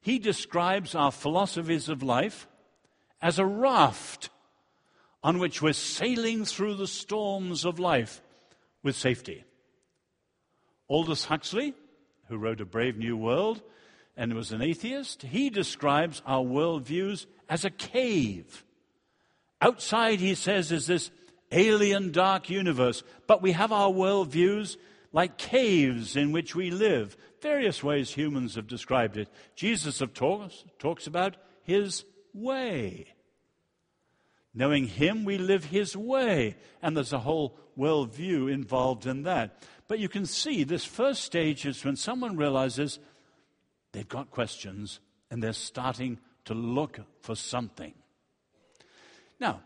he 0.00 0.18
describes 0.18 0.94
our 0.94 1.12
philosophies 1.12 1.88
of 1.88 2.02
life 2.02 2.46
as 3.20 3.38
a 3.38 3.46
raft 3.46 4.30
on 5.22 5.38
which 5.38 5.62
we're 5.62 5.72
sailing 5.72 6.44
through 6.44 6.74
the 6.74 6.86
storms 6.86 7.64
of 7.64 7.78
life 7.78 8.20
with 8.82 8.96
safety. 8.96 9.44
Aldous 10.88 11.24
Huxley, 11.24 11.74
who 12.28 12.36
wrote 12.36 12.60
A 12.60 12.64
Brave 12.64 12.98
New 12.98 13.16
World 13.16 13.62
and 14.16 14.34
was 14.34 14.52
an 14.52 14.62
atheist, 14.62 15.22
he 15.22 15.48
describes 15.48 16.22
our 16.26 16.42
worldviews 16.42 17.26
as 17.48 17.64
a 17.64 17.70
cave. 17.70 18.64
Outside, 19.60 20.18
he 20.18 20.34
says, 20.34 20.72
is 20.72 20.86
this 20.86 21.10
alien 21.52 22.10
dark 22.10 22.50
universe, 22.50 23.02
but 23.26 23.42
we 23.42 23.52
have 23.52 23.72
our 23.72 23.90
worldviews 23.90 24.76
like 25.12 25.38
caves 25.38 26.16
in 26.16 26.32
which 26.32 26.54
we 26.54 26.70
live. 26.70 27.16
Various 27.40 27.82
ways 27.82 28.10
humans 28.10 28.54
have 28.56 28.66
described 28.66 29.16
it. 29.16 29.28
Jesus, 29.54 30.00
of 30.00 30.14
course, 30.14 30.64
talks 30.78 31.06
about 31.06 31.36
his 31.62 32.04
way. 32.34 33.06
Knowing 34.54 34.86
him, 34.86 35.24
we 35.24 35.38
live 35.38 35.64
his 35.64 35.96
way. 35.96 36.56
And 36.82 36.96
there's 36.96 37.12
a 37.12 37.20
whole 37.20 37.58
worldview 37.78 38.52
involved 38.52 39.06
in 39.06 39.22
that. 39.22 39.62
But 39.88 39.98
you 39.98 40.08
can 40.08 40.26
see 40.26 40.64
this 40.64 40.84
first 40.84 41.22
stage 41.24 41.64
is 41.66 41.84
when 41.84 41.96
someone 41.96 42.36
realizes 42.36 42.98
they've 43.92 44.08
got 44.08 44.30
questions 44.30 45.00
and 45.30 45.42
they're 45.42 45.52
starting 45.52 46.18
to 46.44 46.54
look 46.54 47.00
for 47.20 47.34
something. 47.34 47.94
Now, 49.40 49.60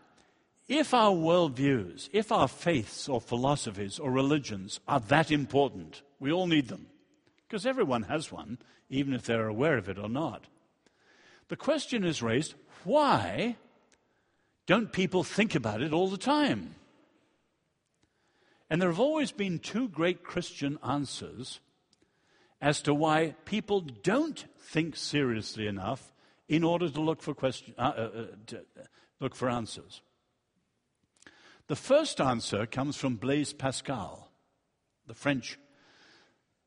if 0.67 0.93
our 0.93 1.13
worldviews, 1.13 2.09
if 2.11 2.31
our 2.31 2.47
faiths 2.47 3.07
or 3.07 3.21
philosophies 3.21 3.99
or 3.99 4.11
religions 4.11 4.79
are 4.87 4.99
that 5.01 5.31
important, 5.31 6.01
we 6.19 6.31
all 6.31 6.47
need 6.47 6.67
them, 6.67 6.87
because 7.47 7.65
everyone 7.65 8.03
has 8.03 8.31
one, 8.31 8.57
even 8.89 9.13
if 9.13 9.23
they're 9.23 9.47
aware 9.47 9.77
of 9.77 9.87
it 9.87 9.97
or 9.97 10.09
not. 10.09 10.45
The 11.47 11.55
question 11.55 12.03
is 12.03 12.21
raised 12.21 12.55
why 12.83 13.55
don't 14.67 14.91
people 14.91 15.23
think 15.23 15.55
about 15.55 15.81
it 15.81 15.93
all 15.93 16.09
the 16.09 16.17
time? 16.17 16.75
And 18.69 18.81
there 18.81 18.89
have 18.89 18.99
always 18.99 19.31
been 19.31 19.59
two 19.59 19.87
great 19.87 20.23
Christian 20.23 20.77
answers 20.87 21.59
as 22.61 22.81
to 22.81 22.93
why 22.93 23.35
people 23.45 23.81
don't 23.81 24.45
think 24.59 24.95
seriously 24.95 25.67
enough 25.67 26.11
in 26.47 26.63
order 26.63 26.89
to 26.89 27.01
look 27.01 27.21
for, 27.21 27.33
question, 27.33 27.73
uh, 27.77 27.81
uh, 27.81 28.01
uh 28.01 28.25
to 28.47 28.61
look 29.19 29.35
for 29.35 29.49
answers. 29.49 30.01
The 31.67 31.75
first 31.75 32.21
answer 32.21 32.65
comes 32.65 32.95
from 32.95 33.15
Blaise 33.15 33.53
Pascal, 33.53 34.29
the 35.05 35.13
French 35.13 35.57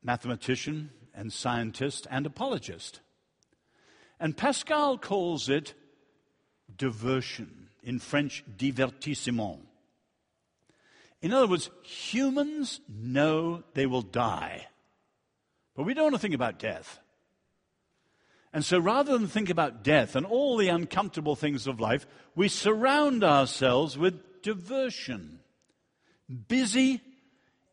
mathematician 0.03 0.91
and 1.15 1.33
scientist 1.33 2.07
and 2.11 2.27
apologist. 2.27 3.01
And 4.19 4.37
Pascal 4.37 4.99
calls 4.99 5.49
it 5.49 5.75
diversion, 6.77 7.70
in 7.83 7.99
French, 7.99 8.45
divertissement. 8.57 9.61
In 11.23 11.33
other 11.33 11.47
words, 11.47 11.71
humans 11.83 12.81
know 12.89 13.63
they 13.75 13.87
will 13.87 14.03
die, 14.03 14.67
but 15.77 15.85
we 15.85 15.95
don't 15.95 16.05
want 16.05 16.15
to 16.15 16.21
think 16.21 16.35
about 16.35 16.59
death. 16.59 16.99
And 18.53 18.65
so 18.65 18.79
rather 18.79 19.17
than 19.17 19.29
think 19.29 19.49
about 19.49 19.85
death 19.85 20.17
and 20.17 20.27
all 20.27 20.57
the 20.57 20.69
uncomfortable 20.69 21.37
things 21.37 21.67
of 21.67 21.79
life, 21.79 22.07
we 22.35 22.49
surround 22.49 23.23
ourselves 23.23 23.97
with 23.97 24.43
diversion, 24.43 25.41
busy, 26.49 27.01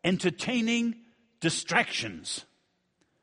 entertaining 0.03 0.95
distractions. 1.39 2.45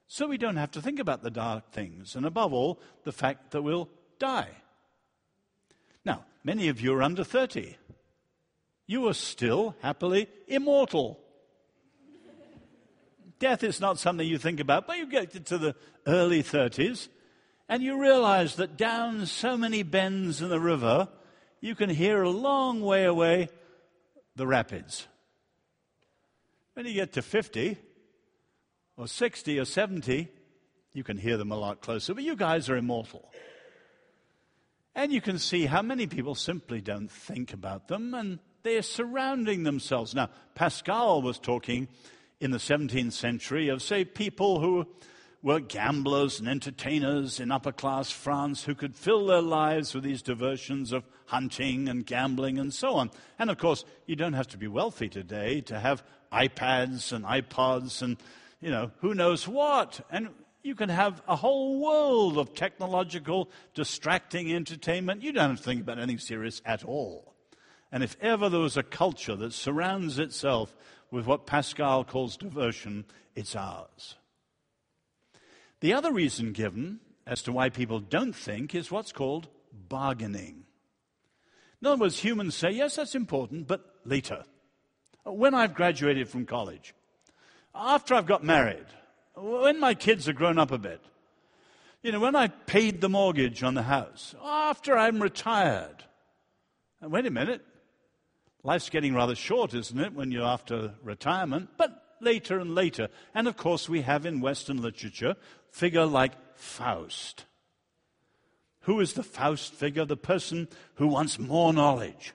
So 0.08 0.26
we 0.26 0.38
don't 0.38 0.56
have 0.56 0.72
to 0.72 0.82
think 0.82 0.98
about 0.98 1.22
the 1.22 1.30
dark 1.30 1.70
things, 1.70 2.16
and 2.16 2.26
above 2.26 2.52
all, 2.52 2.80
the 3.04 3.12
fact 3.12 3.50
that 3.50 3.62
we'll 3.62 3.88
die. 4.18 4.50
Now, 6.04 6.24
many 6.42 6.68
of 6.68 6.80
you 6.80 6.94
are 6.94 7.02
under 7.02 7.24
30. 7.24 7.76
You 8.86 9.08
are 9.08 9.14
still 9.14 9.74
happily 9.80 10.28
immortal. 10.46 11.20
Death 13.38 13.62
is 13.62 13.80
not 13.80 13.98
something 13.98 14.26
you 14.26 14.38
think 14.38 14.60
about, 14.60 14.86
but 14.86 14.98
you 14.98 15.06
get 15.06 15.46
to 15.46 15.58
the 15.58 15.74
early 16.06 16.42
30s 16.42 17.08
and 17.68 17.82
you 17.82 18.00
realize 18.00 18.56
that 18.56 18.76
down 18.76 19.26
so 19.26 19.56
many 19.56 19.82
bends 19.82 20.42
in 20.42 20.50
the 20.50 20.60
river, 20.60 21.08
you 21.60 21.74
can 21.74 21.88
hear 21.88 22.22
a 22.22 22.30
long 22.30 22.82
way 22.82 23.04
away 23.04 23.48
the 24.36 24.46
rapids. 24.46 25.06
When 26.74 26.86
you 26.86 26.94
get 26.94 27.14
to 27.14 27.22
50 27.22 27.78
or 28.96 29.08
60 29.08 29.58
or 29.58 29.64
70, 29.64 30.28
you 30.92 31.04
can 31.04 31.16
hear 31.16 31.36
them 31.36 31.52
a 31.52 31.56
lot 31.56 31.80
closer, 31.80 32.14
but 32.14 32.22
you 32.22 32.36
guys 32.36 32.68
are 32.68 32.76
immortal. 32.76 33.30
And 34.94 35.12
you 35.12 35.20
can 35.20 35.38
see 35.38 35.66
how 35.66 35.82
many 35.82 36.06
people 36.06 36.34
simply 36.34 36.80
don't 36.80 37.10
think 37.10 37.52
about 37.52 37.88
them 37.88 38.14
and 38.14 38.38
they're 38.62 38.82
surrounding 38.82 39.64
themselves. 39.64 40.14
Now, 40.14 40.30
Pascal 40.54 41.20
was 41.20 41.38
talking 41.38 41.88
in 42.40 42.50
the 42.50 42.58
17th 42.58 43.12
century 43.12 43.68
of, 43.68 43.82
say, 43.82 44.04
people 44.04 44.60
who 44.60 44.86
were 45.42 45.60
gamblers 45.60 46.40
and 46.40 46.48
entertainers 46.48 47.38
in 47.38 47.50
upper 47.50 47.72
class 47.72 48.10
France 48.10 48.64
who 48.64 48.74
could 48.74 48.96
fill 48.96 49.26
their 49.26 49.42
lives 49.42 49.94
with 49.94 50.02
these 50.02 50.22
diversions 50.22 50.90
of 50.90 51.04
hunting 51.26 51.88
and 51.88 52.06
gambling 52.06 52.58
and 52.58 52.72
so 52.72 52.94
on. 52.94 53.10
And 53.38 53.50
of 53.50 53.58
course, 53.58 53.84
you 54.06 54.16
don't 54.16 54.32
have 54.32 54.48
to 54.48 54.58
be 54.58 54.68
wealthy 54.68 55.08
today 55.08 55.60
to 55.62 55.78
have 55.78 56.02
iPads 56.32 57.12
and 57.12 57.24
iPods 57.24 58.00
and, 58.00 58.16
you 58.60 58.70
know, 58.70 58.90
who 59.00 59.12
knows 59.12 59.46
what. 59.46 60.00
And 60.10 60.28
you 60.64 60.74
can 60.74 60.88
have 60.88 61.22
a 61.28 61.36
whole 61.36 61.78
world 61.78 62.38
of 62.38 62.54
technological, 62.54 63.50
distracting 63.74 64.52
entertainment. 64.52 65.22
You 65.22 65.32
don't 65.32 65.50
have 65.50 65.58
to 65.58 65.62
think 65.62 65.82
about 65.82 65.98
anything 65.98 66.18
serious 66.18 66.62
at 66.64 66.84
all. 66.84 67.34
And 67.92 68.02
if 68.02 68.16
ever 68.20 68.48
there 68.48 68.60
was 68.60 68.78
a 68.78 68.82
culture 68.82 69.36
that 69.36 69.52
surrounds 69.52 70.18
itself 70.18 70.74
with 71.10 71.26
what 71.26 71.46
Pascal 71.46 72.02
calls 72.02 72.38
diversion, 72.38 73.04
it's 73.36 73.54
ours. 73.54 74.16
The 75.80 75.92
other 75.92 76.12
reason 76.12 76.52
given 76.52 77.00
as 77.26 77.42
to 77.42 77.52
why 77.52 77.68
people 77.68 78.00
don't 78.00 78.34
think 78.34 78.74
is 78.74 78.90
what's 78.90 79.12
called 79.12 79.48
bargaining. 79.70 80.64
In 81.80 81.86
other 81.86 82.00
words, 82.00 82.18
humans 82.18 82.54
say, 82.54 82.70
yes, 82.70 82.96
that's 82.96 83.14
important, 83.14 83.66
but 83.66 83.84
later. 84.06 84.44
When 85.24 85.54
I've 85.54 85.74
graduated 85.74 86.28
from 86.28 86.46
college, 86.46 86.94
after 87.74 88.14
I've 88.14 88.26
got 88.26 88.42
married, 88.42 88.86
when 89.36 89.80
my 89.80 89.94
kids 89.94 90.28
are 90.28 90.32
grown 90.32 90.58
up 90.58 90.70
a 90.70 90.78
bit, 90.78 91.00
you 92.02 92.12
know, 92.12 92.20
when 92.20 92.36
I 92.36 92.48
paid 92.48 93.00
the 93.00 93.08
mortgage 93.08 93.62
on 93.62 93.74
the 93.74 93.82
house, 93.82 94.34
after 94.44 94.96
I'm 94.96 95.22
retired. 95.22 96.04
And 97.00 97.10
wait 97.10 97.26
a 97.26 97.30
minute, 97.30 97.64
life's 98.62 98.90
getting 98.90 99.14
rather 99.14 99.34
short, 99.34 99.74
isn't 99.74 99.98
it, 99.98 100.12
when 100.12 100.30
you're 100.30 100.44
after 100.44 100.94
retirement? 101.02 101.70
But 101.76 102.04
later 102.20 102.58
and 102.58 102.74
later. 102.74 103.08
And 103.34 103.48
of 103.48 103.56
course, 103.56 103.88
we 103.88 104.02
have 104.02 104.26
in 104.26 104.40
Western 104.40 104.82
literature 104.82 105.36
figure 105.70 106.06
like 106.06 106.32
Faust. 106.56 107.44
Who 108.80 109.00
is 109.00 109.14
the 109.14 109.22
Faust 109.22 109.72
figure? 109.72 110.04
The 110.04 110.16
person 110.16 110.68
who 110.96 111.08
wants 111.08 111.38
more 111.38 111.72
knowledge, 111.72 112.34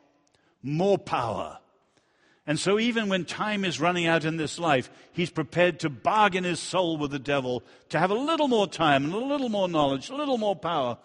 more 0.64 0.98
power. 0.98 1.60
And 2.50 2.60
so, 2.60 2.80
even 2.80 3.10
when 3.10 3.26
time 3.26 3.64
is 3.64 3.80
running 3.80 4.08
out 4.08 4.26
in 4.26 4.38
this 4.38 4.58
life, 4.58 4.90
he's 5.12 5.30
prepared 5.30 5.80
to 5.82 5.90
bargain 5.92 6.46
his 6.46 6.60
soul 6.60 6.98
with 6.98 7.12
the 7.12 7.20
devil 7.20 7.64
to 7.90 8.00
have 8.00 8.10
a 8.10 8.16
little 8.16 8.48
more 8.48 8.66
time 8.66 9.06
and 9.06 9.14
a 9.14 9.18
little 9.20 9.50
more 9.50 9.70
knowledge, 9.70 10.10
a 10.10 10.16
little 10.16 10.40
more 10.40 10.56
power. 10.56 10.98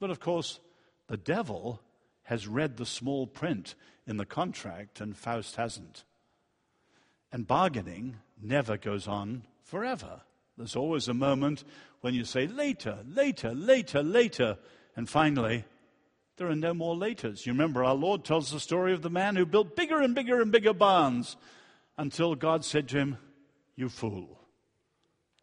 But 0.00 0.08
of 0.08 0.20
course, 0.20 0.58
the 1.06 1.18
devil 1.18 1.82
has 2.22 2.48
read 2.48 2.78
the 2.78 2.86
small 2.86 3.26
print 3.26 3.74
in 4.06 4.16
the 4.16 4.24
contract, 4.24 5.02
and 5.02 5.14
Faust 5.14 5.56
hasn't. 5.56 6.04
And 7.30 7.46
bargaining 7.46 8.16
never 8.40 8.78
goes 8.78 9.06
on 9.06 9.42
forever. 9.62 10.22
There's 10.56 10.76
always 10.76 11.08
a 11.08 11.14
moment 11.14 11.62
when 12.00 12.14
you 12.14 12.24
say 12.24 12.46
later, 12.46 13.00
later, 13.06 13.52
later, 13.52 14.02
later, 14.02 14.56
and 14.96 15.10
finally, 15.10 15.66
there 16.36 16.48
are 16.48 16.56
no 16.56 16.74
more 16.74 16.96
laters. 16.96 17.46
You 17.46 17.52
remember 17.52 17.84
our 17.84 17.94
Lord 17.94 18.24
tells 18.24 18.50
the 18.50 18.60
story 18.60 18.92
of 18.92 19.02
the 19.02 19.10
man 19.10 19.36
who 19.36 19.46
built 19.46 19.76
bigger 19.76 20.00
and 20.00 20.14
bigger 20.14 20.40
and 20.40 20.50
bigger 20.50 20.72
barns 20.72 21.36
until 21.98 22.34
God 22.34 22.64
said 22.64 22.88
to 22.88 22.98
him, 22.98 23.18
You 23.76 23.88
fool, 23.88 24.40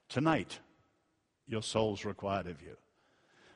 tonight 0.08 0.60
your 1.48 1.63
soul's 1.63 2.05
required 2.05 2.48
of 2.48 2.62
you. 2.62 2.75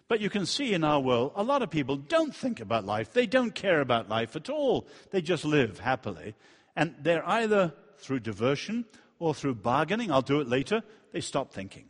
But 0.08 0.20
you 0.20 0.30
can 0.30 0.46
see 0.46 0.74
in 0.74 0.84
our 0.84 1.00
world, 1.00 1.32
a 1.36 1.44
lot 1.44 1.62
of 1.62 1.70
people 1.70 1.96
don't 1.96 2.36
think 2.36 2.60
about 2.60 2.86
life. 2.86 3.13
They 3.13 3.25
don't 3.25 3.56
care 3.56 3.82
about 3.82 4.10
life 4.10 4.36
at 4.36 4.50
all. 4.50 4.88
They 5.12 5.22
just 5.22 5.46
live 5.46 5.80
happily. 5.80 6.36
And 6.75 6.96
they're 7.00 7.28
either 7.28 7.74
through 7.98 8.20
diversion 8.20 8.86
or 9.18 9.34
through 9.34 9.56
bargaining, 9.56 10.12
I'll 10.12 10.22
do 10.22 10.42
it 10.42 10.48
later, 10.48 10.84
they 11.12 11.22
stop 11.22 11.52
thinking. 11.52 11.86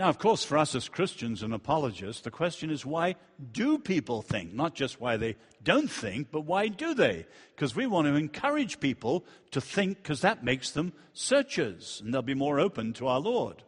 Now, 0.00 0.08
of 0.08 0.18
course, 0.18 0.42
for 0.42 0.56
us 0.56 0.74
as 0.74 0.88
Christians 0.88 1.42
and 1.42 1.52
apologists, 1.52 2.22
the 2.22 2.30
question 2.30 2.70
is 2.70 2.86
why 2.86 3.16
do 3.52 3.78
people 3.78 4.22
think? 4.22 4.54
Not 4.54 4.74
just 4.74 4.98
why 4.98 5.18
they 5.18 5.36
don't 5.62 5.90
think, 5.90 6.30
but 6.30 6.46
why 6.46 6.68
do 6.68 6.94
they? 6.94 7.26
Because 7.54 7.76
we 7.76 7.86
want 7.86 8.06
to 8.06 8.14
encourage 8.14 8.80
people 8.80 9.26
to 9.50 9.60
think 9.60 9.98
because 9.98 10.22
that 10.22 10.42
makes 10.42 10.70
them 10.70 10.94
searchers 11.12 12.00
and 12.02 12.14
they'll 12.14 12.22
be 12.22 12.32
more 12.32 12.58
open 12.58 12.94
to 12.94 13.08
our 13.08 13.20
Lord. 13.20 13.62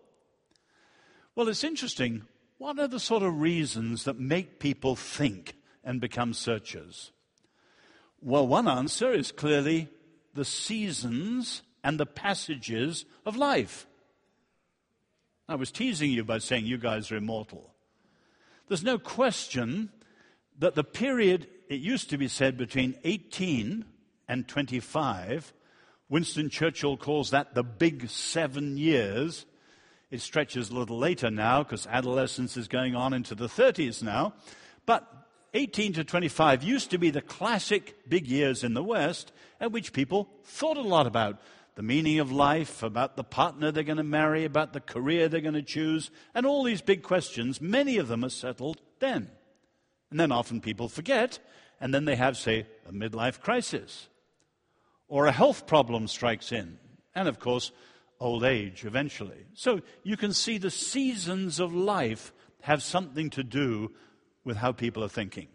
Well, 1.35 1.49
it's 1.49 1.65
interesting. 1.65 2.23
What 2.57 2.79
are 2.79 2.89
the 2.89 2.99
sort 2.99 3.23
of 3.23 3.39
reasons 3.39 4.05
that 4.05 4.19
make 4.19 4.59
people 4.59 4.97
think 4.97 5.55
and 5.85 6.01
become 6.01 6.33
searchers? 6.33 7.13
Well, 8.23 8.47
one 8.47 8.69
answer 8.69 9.13
is 9.13 9.33
clearly 9.33 9.91
the 10.33 10.47
seasons 10.47 11.61
and 11.85 12.01
the 12.01 12.07
passages 12.07 13.05
of 13.27 13.37
life. 13.37 13.87
I 15.49 15.55
was 15.57 15.71
teasing 15.71 16.11
you 16.11 16.25
by 16.25 16.39
saying 16.39 16.67
you 16.67 16.79
guys 16.79 17.11
are 17.11 17.17
immortal. 17.17 17.75
There's 18.69 18.85
no 18.85 18.99
question 18.99 19.91
that 20.59 20.75
the 20.75 20.85
period, 20.85 21.49
it 21.69 21.81
used 21.81 22.11
to 22.11 22.19
be 22.19 22.29
said, 22.29 22.57
between 22.57 22.97
18 23.05 23.85
and 24.29 24.49
25 24.49 25.53
Winston 26.13 26.51
Churchill 26.51 26.99
calls 26.99 27.31
that 27.31 27.55
the 27.55 27.63
big 27.63 28.11
seven 28.11 28.77
years. 28.77 29.47
It 30.11 30.21
stretches 30.21 30.69
a 30.69 30.75
little 30.75 30.99
later 30.99 31.31
now 31.31 31.63
because 31.63 31.87
adolescence 31.87 32.59
is 32.59 32.69
going 32.69 32.95
on 32.95 33.15
into 33.15 33.35
the 33.35 33.47
30s 33.47 34.03
now. 34.03 34.35
But 34.85 35.09
18 35.55 35.95
to 35.95 36.05
25 36.05 36.63
used 36.63 36.91
to 36.91 36.99
be 36.99 37.09
the 37.09 37.23
classic 37.23 37.97
big 38.11 38.27
years 38.27 38.63
in 38.63 38.75
the 38.75 38.83
West 38.83 39.33
at 39.59 39.73
which 39.73 39.95
people 39.95 40.29
thought 40.45 40.77
a 40.77 40.83
lot 40.83 41.07
about 41.07 41.41
the 41.75 41.83
meaning 41.83 42.19
of 42.19 42.31
life, 42.31 42.83
about 42.83 43.17
the 43.17 43.25
partner 43.25 43.71
they're 43.71 43.83
going 43.83 43.97
to 43.97 44.03
marry, 44.03 44.45
about 44.45 44.73
the 44.73 44.81
career 44.81 45.29
they're 45.29 45.41
going 45.41 45.55
to 45.55 45.63
choose, 45.63 46.11
and 46.35 46.45
all 46.45 46.63
these 46.63 46.83
big 46.83 47.03
questions. 47.03 47.61
Many 47.61 47.97
of 47.97 48.09
them 48.09 48.25
are 48.25 48.31
settled 48.31 48.81
then. 49.01 49.31
And 50.11 50.21
then 50.21 50.31
often 50.33 50.61
people 50.61 50.89
forget, 50.89 51.39
and 51.81 51.95
then 51.95 52.05
they 52.05 52.17
have, 52.17 52.37
say, 52.37 52.67
a 52.87 52.93
midlife 52.93 53.41
crisis, 53.41 54.09
or 55.09 55.27
a 55.27 55.33
health 55.33 55.67
problem 55.67 56.07
strikes 56.09 56.53
in, 56.53 56.79
and 57.15 57.29
of 57.29 57.39
course, 57.39 57.73
old 58.21 58.45
age 58.45 58.85
eventually. 58.85 59.47
So 59.55 59.81
you 60.03 60.17
can 60.17 60.33
see 60.33 60.59
the 60.59 60.71
seasons 60.71 61.59
of 61.59 61.75
life 61.75 62.33
have 62.61 62.83
something 62.83 63.31
to 63.31 63.43
do 63.43 63.93
with 64.45 64.59
how 64.59 64.73
people 64.73 65.03
are 65.03 65.09
thinking. 65.09 65.49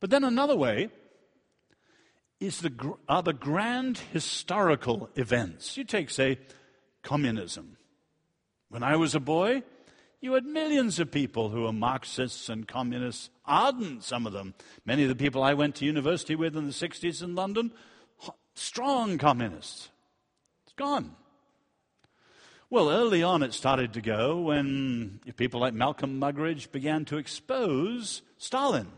But 0.00 0.10
then 0.10 0.24
another 0.24 0.56
way 0.56 0.90
is 2.40 2.60
the, 2.60 2.94
are 3.08 3.22
the 3.22 3.32
grand 3.32 3.98
historical 4.12 5.10
events. 5.16 5.76
You 5.76 5.84
take, 5.84 6.10
say, 6.10 6.38
communism. 7.02 7.76
When 8.68 8.82
I 8.82 8.96
was 8.96 9.14
a 9.14 9.20
boy, 9.20 9.62
you 10.20 10.34
had 10.34 10.44
millions 10.44 10.98
of 10.98 11.10
people 11.10 11.48
who 11.48 11.62
were 11.62 11.72
Marxists 11.72 12.48
and 12.48 12.68
communists, 12.68 13.30
ardent, 13.44 14.04
some 14.04 14.26
of 14.26 14.32
them. 14.32 14.54
Many 14.84 15.04
of 15.04 15.08
the 15.08 15.16
people 15.16 15.42
I 15.42 15.54
went 15.54 15.76
to 15.76 15.84
university 15.84 16.34
with 16.34 16.56
in 16.56 16.66
the 16.66 16.72
60s 16.72 17.22
in 17.22 17.34
London, 17.34 17.72
strong 18.54 19.18
communists. 19.18 19.88
It's 20.64 20.74
gone. 20.74 21.16
Well, 22.70 22.90
early 22.90 23.22
on 23.22 23.42
it 23.42 23.54
started 23.54 23.94
to 23.94 24.02
go 24.02 24.40
when 24.40 25.20
people 25.36 25.60
like 25.60 25.72
Malcolm 25.72 26.20
Muggeridge 26.20 26.70
began 26.70 27.04
to 27.06 27.16
expose 27.16 28.22
Stalin. 28.36 28.88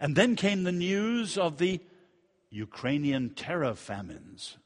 And 0.00 0.16
then 0.16 0.36
came 0.36 0.62
the 0.62 0.72
news 0.72 1.36
of 1.36 1.58
the 1.58 1.80
Ukrainian 2.50 3.30
terror 3.30 3.74
famines. 3.74 4.56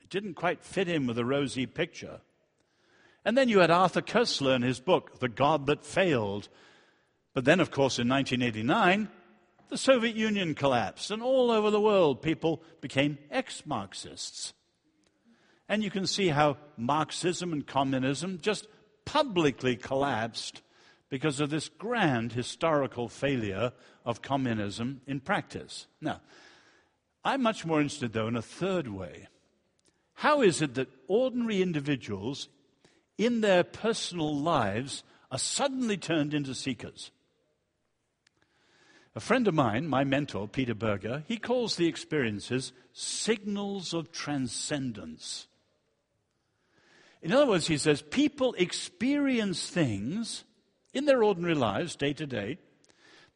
It 0.00 0.10
didn't 0.10 0.34
quite 0.34 0.64
fit 0.64 0.88
in 0.88 1.06
with 1.06 1.18
a 1.18 1.24
rosy 1.24 1.66
picture. 1.66 2.20
And 3.24 3.36
then 3.36 3.48
you 3.48 3.58
had 3.58 3.70
Arthur 3.70 4.02
Koestler 4.02 4.56
in 4.56 4.62
his 4.62 4.80
book, 4.80 5.20
The 5.20 5.28
God 5.28 5.66
That 5.66 5.84
Failed. 5.84 6.48
But 7.34 7.44
then, 7.44 7.60
of 7.60 7.70
course, 7.70 7.98
in 7.98 8.08
1989, 8.08 9.08
the 9.68 9.78
Soviet 9.78 10.16
Union 10.16 10.54
collapsed, 10.54 11.10
and 11.10 11.22
all 11.22 11.50
over 11.50 11.70
the 11.70 11.80
world, 11.80 12.22
people 12.22 12.62
became 12.80 13.18
ex 13.30 13.66
Marxists. 13.66 14.54
And 15.68 15.84
you 15.84 15.90
can 15.90 16.06
see 16.06 16.28
how 16.28 16.56
Marxism 16.78 17.52
and 17.52 17.66
communism 17.66 18.38
just 18.40 18.66
publicly 19.04 19.76
collapsed 19.76 20.62
because 21.10 21.40
of 21.40 21.50
this 21.50 21.68
grand 21.68 22.32
historical 22.32 23.08
failure 23.08 23.72
of 24.04 24.22
communism 24.22 25.02
in 25.06 25.20
practice. 25.20 25.86
Now, 26.00 26.20
I'm 27.28 27.42
much 27.42 27.66
more 27.66 27.82
interested, 27.82 28.14
though, 28.14 28.28
in 28.28 28.36
a 28.36 28.42
third 28.42 28.88
way. 28.88 29.28
How 30.14 30.40
is 30.40 30.62
it 30.62 30.76
that 30.76 30.88
ordinary 31.08 31.60
individuals 31.60 32.48
in 33.18 33.42
their 33.42 33.64
personal 33.64 34.34
lives 34.34 35.02
are 35.30 35.38
suddenly 35.38 35.98
turned 35.98 36.32
into 36.32 36.54
seekers? 36.54 37.10
A 39.14 39.20
friend 39.20 39.46
of 39.46 39.52
mine, 39.52 39.86
my 39.86 40.04
mentor, 40.04 40.48
Peter 40.48 40.74
Berger, 40.74 41.22
he 41.28 41.36
calls 41.36 41.76
the 41.76 41.86
experiences 41.86 42.72
signals 42.94 43.92
of 43.92 44.10
transcendence. 44.10 45.48
In 47.20 47.30
other 47.30 47.46
words, 47.46 47.66
he 47.66 47.76
says 47.76 48.00
people 48.00 48.54
experience 48.56 49.68
things 49.68 50.44
in 50.94 51.04
their 51.04 51.22
ordinary 51.22 51.54
lives, 51.54 51.94
day 51.94 52.14
to 52.14 52.26
day. 52.26 52.56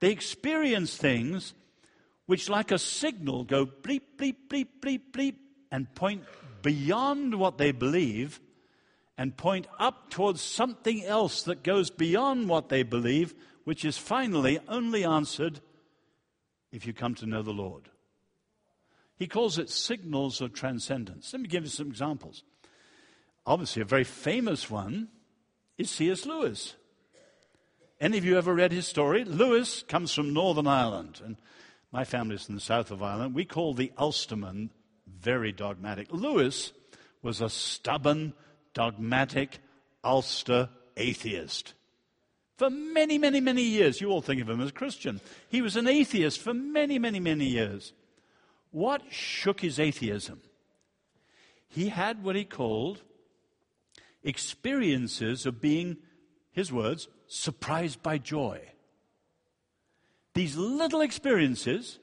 They 0.00 0.12
experience 0.12 0.96
things 0.96 1.52
which, 2.26 2.48
like 2.48 2.70
a 2.70 2.78
signal, 2.78 3.44
go 3.44 3.66
bleep, 3.66 4.02
bleep, 4.16 4.36
bleep, 4.48 4.68
bleep, 4.80 5.00
bleep, 5.12 5.36
and 5.70 5.92
point 5.94 6.24
beyond 6.62 7.34
what 7.34 7.58
they 7.58 7.72
believe 7.72 8.40
and 9.18 9.36
point 9.36 9.66
up 9.78 10.10
towards 10.10 10.40
something 10.40 11.04
else 11.04 11.42
that 11.42 11.62
goes 11.62 11.90
beyond 11.90 12.48
what 12.48 12.68
they 12.68 12.82
believe, 12.82 13.34
which 13.64 13.84
is 13.84 13.98
finally 13.98 14.58
only 14.68 15.04
answered 15.04 15.60
if 16.70 16.86
you 16.86 16.92
come 16.92 17.14
to 17.14 17.26
know 17.26 17.42
the 17.42 17.52
Lord. 17.52 17.90
He 19.16 19.26
calls 19.26 19.58
it 19.58 19.70
signals 19.70 20.40
of 20.40 20.52
transcendence. 20.52 21.32
Let 21.32 21.42
me 21.42 21.48
give 21.48 21.64
you 21.64 21.70
some 21.70 21.88
examples. 21.88 22.42
Obviously, 23.46 23.82
a 23.82 23.84
very 23.84 24.04
famous 24.04 24.70
one 24.70 25.08
is 25.78 25.90
C.S. 25.90 26.26
Lewis. 26.26 26.74
Any 28.00 28.18
of 28.18 28.24
you 28.24 28.36
ever 28.36 28.54
read 28.54 28.72
his 28.72 28.86
story? 28.86 29.24
Lewis 29.24 29.84
comes 29.84 30.12
from 30.12 30.32
Northern 30.32 30.66
Ireland, 30.66 31.20
and 31.24 31.36
my 31.92 32.04
family's 32.04 32.44
from 32.44 32.54
the 32.54 32.60
south 32.60 32.90
of 32.90 33.02
Ireland. 33.02 33.34
We 33.34 33.44
call 33.44 33.74
the 33.74 33.92
Ulstermen 33.98 34.70
very 35.06 35.52
dogmatic. 35.52 36.08
Lewis 36.10 36.72
was 37.22 37.40
a 37.40 37.50
stubborn, 37.50 38.32
dogmatic 38.74 39.58
Ulster 40.02 40.70
atheist. 40.96 41.74
For 42.56 42.70
many, 42.70 43.18
many, 43.18 43.40
many 43.40 43.62
years, 43.62 44.00
you 44.00 44.10
all 44.10 44.22
think 44.22 44.40
of 44.40 44.48
him 44.48 44.60
as 44.60 44.70
a 44.70 44.74
Christian. 44.74 45.20
He 45.48 45.62
was 45.62 45.76
an 45.76 45.86
atheist 45.86 46.40
for 46.40 46.54
many, 46.54 46.98
many, 46.98 47.20
many 47.20 47.46
years. 47.46 47.92
What 48.70 49.02
shook 49.10 49.60
his 49.60 49.78
atheism? 49.78 50.40
He 51.68 51.88
had 51.88 52.22
what 52.22 52.36
he 52.36 52.44
called 52.44 53.02
experiences 54.22 55.46
of 55.46 55.60
being, 55.60 55.96
his 56.52 56.72
words, 56.72 57.08
surprised 57.26 58.02
by 58.02 58.18
joy. 58.18 58.60
These 60.34 60.56
little 60.56 61.00
experiences, 61.00 61.98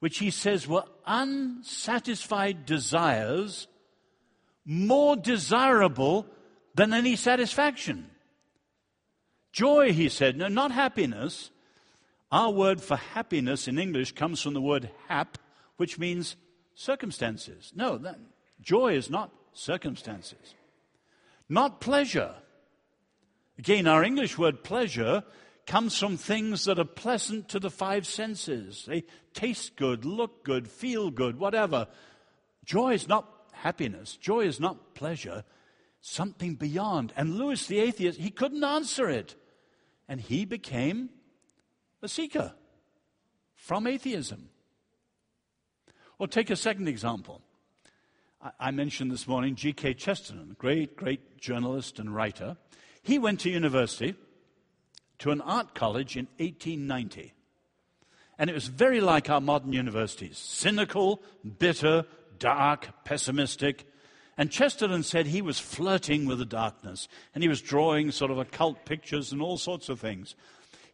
which 0.00 0.18
he 0.18 0.30
says 0.30 0.66
were 0.66 0.84
unsatisfied 1.06 2.66
desires, 2.66 3.68
more 4.64 5.16
desirable 5.16 6.26
than 6.74 6.92
any 6.92 7.16
satisfaction. 7.16 8.10
Joy, 9.52 9.92
he 9.92 10.08
said, 10.08 10.36
no, 10.36 10.48
not 10.48 10.72
happiness. 10.72 11.50
Our 12.32 12.50
word 12.50 12.80
for 12.80 12.96
happiness 12.96 13.66
in 13.66 13.78
English 13.78 14.12
comes 14.12 14.40
from 14.40 14.54
the 14.54 14.60
word 14.60 14.90
hap, 15.08 15.38
which 15.76 15.98
means 15.98 16.36
circumstances. 16.74 17.72
No, 17.74 17.98
that, 17.98 18.18
joy 18.62 18.94
is 18.94 19.10
not 19.10 19.32
circumstances 19.52 20.54
not 21.50 21.80
pleasure. 21.80 22.32
Again, 23.58 23.86
our 23.86 24.02
English 24.02 24.38
word 24.38 24.62
pleasure 24.62 25.24
comes 25.70 25.96
from 25.96 26.16
things 26.16 26.64
that 26.64 26.80
are 26.80 26.84
pleasant 26.84 27.48
to 27.48 27.60
the 27.60 27.70
five 27.70 28.04
senses. 28.04 28.86
They 28.88 29.04
taste 29.34 29.76
good, 29.76 30.04
look 30.04 30.42
good, 30.42 30.66
feel 30.66 31.12
good, 31.12 31.38
whatever. 31.38 31.86
Joy 32.64 32.94
is 32.94 33.06
not 33.06 33.32
happiness. 33.52 34.16
Joy 34.16 34.40
is 34.40 34.58
not 34.58 34.96
pleasure. 34.96 35.44
Something 36.00 36.56
beyond. 36.56 37.12
And 37.16 37.36
Lewis 37.38 37.68
the 37.68 37.78
atheist, 37.78 38.18
he 38.18 38.32
couldn't 38.32 38.64
answer 38.64 39.08
it. 39.08 39.36
And 40.08 40.20
he 40.20 40.44
became 40.44 41.10
a 42.02 42.08
seeker 42.08 42.52
from 43.54 43.86
atheism. 43.86 44.48
Or 46.18 46.26
take 46.26 46.50
a 46.50 46.56
second 46.56 46.88
example. 46.88 47.42
I 48.58 48.72
mentioned 48.72 49.12
this 49.12 49.28
morning 49.28 49.54
G.K. 49.54 49.94
Chesterton, 49.94 50.56
great, 50.58 50.96
great 50.96 51.38
journalist 51.38 52.00
and 52.00 52.12
writer. 52.12 52.56
He 53.02 53.20
went 53.20 53.38
to 53.40 53.50
university, 53.50 54.16
to 55.20 55.30
an 55.30 55.40
art 55.40 55.74
college 55.74 56.16
in 56.16 56.26
1890. 56.38 57.32
And 58.38 58.50
it 58.50 58.54
was 58.54 58.66
very 58.66 59.00
like 59.00 59.30
our 59.30 59.40
modern 59.40 59.72
universities 59.72 60.38
cynical, 60.38 61.22
bitter, 61.58 62.04
dark, 62.38 62.88
pessimistic. 63.04 63.86
And 64.36 64.50
Chesterton 64.50 65.02
said 65.02 65.26
he 65.26 65.42
was 65.42 65.58
flirting 65.58 66.24
with 66.24 66.38
the 66.38 66.46
darkness 66.46 67.06
and 67.34 67.44
he 67.44 67.48
was 67.48 67.60
drawing 67.60 68.10
sort 68.10 68.30
of 68.30 68.38
occult 68.38 68.86
pictures 68.86 69.32
and 69.32 69.42
all 69.42 69.58
sorts 69.58 69.88
of 69.90 70.00
things. 70.00 70.34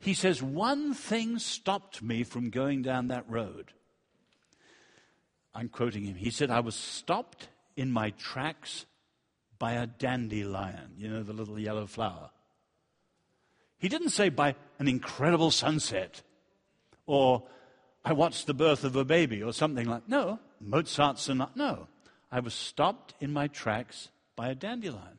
He 0.00 0.12
says, 0.12 0.42
One 0.42 0.92
thing 0.92 1.38
stopped 1.38 2.02
me 2.02 2.24
from 2.24 2.50
going 2.50 2.82
down 2.82 3.08
that 3.08 3.30
road. 3.30 3.72
I'm 5.54 5.68
quoting 5.68 6.04
him. 6.04 6.16
He 6.16 6.30
said, 6.30 6.50
I 6.50 6.60
was 6.60 6.74
stopped 6.74 7.48
in 7.76 7.92
my 7.92 8.10
tracks 8.10 8.86
by 9.58 9.72
a 9.72 9.86
dandelion, 9.86 10.94
you 10.98 11.08
know, 11.08 11.22
the 11.22 11.32
little 11.32 11.58
yellow 11.58 11.86
flower. 11.86 12.30
He 13.78 13.88
didn't 13.88 14.10
say 14.10 14.28
by 14.28 14.54
an 14.78 14.88
incredible 14.88 15.50
sunset 15.50 16.22
or 17.06 17.44
I 18.04 18.12
watched 18.12 18.46
the 18.46 18.54
birth 18.54 18.84
of 18.84 18.96
a 18.96 19.04
baby 19.04 19.42
or 19.42 19.52
something 19.52 19.88
like 19.88 20.08
no, 20.08 20.38
Mozart's 20.60 21.22
sonata. 21.22 21.52
No, 21.54 21.88
I 22.30 22.40
was 22.40 22.54
stopped 22.54 23.14
in 23.20 23.32
my 23.32 23.48
tracks 23.48 24.10
by 24.34 24.48
a 24.48 24.54
dandelion. 24.54 25.18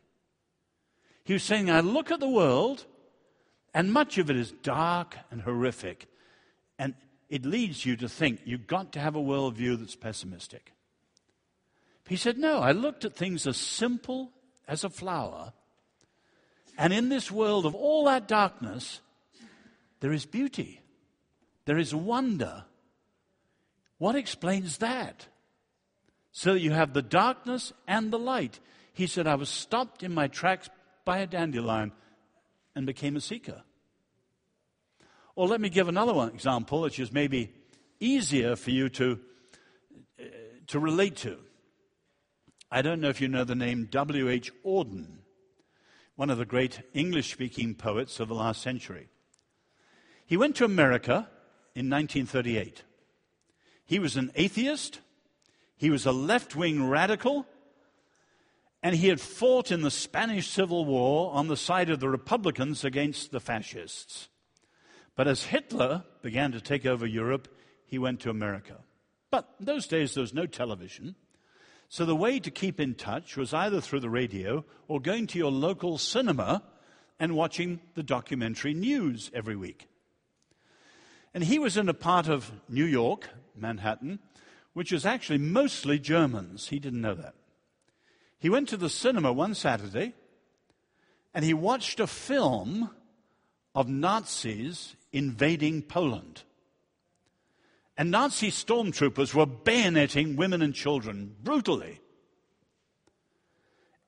He 1.23 1.33
was 1.33 1.43
saying, 1.43 1.69
I 1.69 1.81
look 1.81 2.11
at 2.11 2.21
the 2.21 2.29
world, 2.29 2.85
and 3.73 3.91
much 3.91 4.17
of 4.17 4.29
it 4.29 4.37
is 4.37 4.51
dark 4.51 5.17
and 5.29 5.41
horrific. 5.41 6.07
And 6.79 6.93
it 7.27 7.45
leads 7.45 7.85
you 7.85 7.97
to 7.97 8.07
think 8.07 8.39
you've 8.45 8.67
got 8.67 8.93
to 8.93 8.99
have 8.99 9.15
a 9.15 9.21
worldview 9.21 9.77
that's 9.77 9.95
pessimistic. 9.95 10.71
He 12.07 12.15
said, 12.15 12.37
No, 12.37 12.59
I 12.59 12.71
looked 12.71 13.03
at 13.03 13.15
things 13.15 13.45
as 13.45 13.57
simple 13.57 14.31
as 14.65 14.85
a 14.85 14.89
flower. 14.89 15.51
And 16.77 16.93
in 16.93 17.09
this 17.09 17.31
world 17.31 17.65
of 17.65 17.73
all 17.73 18.05
that 18.05 18.27
darkness, 18.27 19.01
there 19.99 20.13
is 20.13 20.25
beauty, 20.25 20.81
there 21.65 21.77
is 21.77 21.93
wonder. 21.93 22.65
What 23.97 24.15
explains 24.15 24.77
that? 24.77 25.27
So 26.31 26.53
you 26.53 26.71
have 26.71 26.93
the 26.93 27.01
darkness 27.01 27.73
and 27.87 28.11
the 28.11 28.19
light. 28.19 28.59
He 28.93 29.07
said, 29.07 29.25
I 29.25 29.35
was 29.35 29.49
stopped 29.49 30.03
in 30.03 30.13
my 30.13 30.27
tracks 30.27 30.69
by 31.03 31.17
a 31.17 31.27
dandelion 31.27 31.91
and 32.75 32.85
became 32.85 33.15
a 33.15 33.21
seeker. 33.21 33.63
Or 35.35 35.47
let 35.47 35.61
me 35.61 35.69
give 35.69 35.87
another 35.87 36.13
one 36.13 36.29
example, 36.29 36.81
which 36.81 36.99
is 36.99 37.11
maybe 37.11 37.51
easier 37.99 38.55
for 38.55 38.69
you 38.69 38.89
to, 38.89 39.19
uh, 40.19 40.23
to 40.67 40.79
relate 40.79 41.15
to. 41.17 41.37
I 42.71 42.81
don't 42.81 43.01
know 43.01 43.09
if 43.09 43.21
you 43.21 43.27
know 43.27 43.43
the 43.43 43.55
name 43.55 43.87
W.H. 43.89 44.51
Auden, 44.65 45.19
one 46.17 46.31
of 46.31 46.39
the 46.39 46.45
great 46.45 46.81
English 46.93 47.31
speaking 47.31 47.75
poets 47.75 48.19
of 48.19 48.27
the 48.27 48.33
last 48.33 48.61
century. 48.61 49.07
He 50.25 50.35
went 50.35 50.55
to 50.57 50.65
America 50.65 51.29
in 51.75 51.89
1938. 51.89 52.83
He 53.85 53.99
was 53.99 54.17
an 54.17 54.31
atheist, 54.35 54.99
he 55.77 55.91
was 55.91 56.05
a 56.05 56.11
left 56.11 56.55
wing 56.55 56.89
radical, 56.89 57.45
and 58.81 58.95
he 58.95 59.07
had 59.07 59.21
fought 59.21 59.71
in 59.71 59.83
the 59.83 59.91
Spanish 59.91 60.49
Civil 60.49 60.85
War 60.85 61.31
on 61.33 61.47
the 61.47 61.55
side 61.55 61.91
of 61.91 61.99
the 61.99 62.09
Republicans 62.09 62.83
against 62.83 63.31
the 63.31 63.39
fascists. 63.39 64.27
But 65.15 65.27
as 65.27 65.43
Hitler 65.43 66.03
began 66.23 66.51
to 66.51 66.61
take 66.61 66.85
over 66.85 67.05
Europe, 67.05 67.47
he 67.85 67.99
went 67.99 68.21
to 68.21 68.31
America. 68.31 68.79
But 69.29 69.47
in 69.59 69.65
those 69.65 69.85
days, 69.85 70.15
there 70.15 70.21
was 70.21 70.33
no 70.33 70.47
television. 70.47 71.15
So 71.89 72.05
the 72.05 72.15
way 72.15 72.39
to 72.39 72.51
keep 72.51 72.79
in 72.79 72.95
touch 72.95 73.37
was 73.37 73.53
either 73.53 73.79
through 73.79 74.01
the 74.01 74.09
radio 74.09 74.65
or 74.87 74.99
going 74.99 75.27
to 75.27 75.37
your 75.37 75.51
local 75.51 75.97
cinema 75.97 76.63
and 77.19 77.35
watching 77.35 77.79
the 77.95 78.03
documentary 78.03 78.73
news 78.73 79.31
every 79.33 79.55
week. 79.55 79.87
And 81.33 81.43
he 81.43 81.59
was 81.59 81.77
in 81.77 81.87
a 81.87 81.93
part 81.93 82.27
of 82.27 82.51
New 82.67 82.85
York, 82.85 83.29
Manhattan, 83.55 84.19
which 84.73 84.91
is 84.91 85.05
actually 85.05 85.39
mostly 85.39 85.97
Germans. 85.97 86.67
He 86.67 86.79
didn't 86.79 87.01
know 87.01 87.15
that. 87.15 87.35
He 88.39 88.49
went 88.49 88.69
to 88.69 88.77
the 88.77 88.89
cinema 88.89 89.33
one 89.33 89.55
Saturday 89.55 90.13
and 91.33 91.43
he 91.43 91.53
watched 91.53 91.99
a 91.99 92.07
film 92.07 92.89
of 93.73 93.87
Nazis 93.87 94.95
invading 95.11 95.83
Poland. 95.83 96.43
And 97.97 98.11
Nazi 98.11 98.51
stormtroopers 98.51 99.33
were 99.33 99.47
bayoneting 99.47 100.35
women 100.35 100.61
and 100.61 100.73
children 100.73 101.35
brutally. 101.41 101.99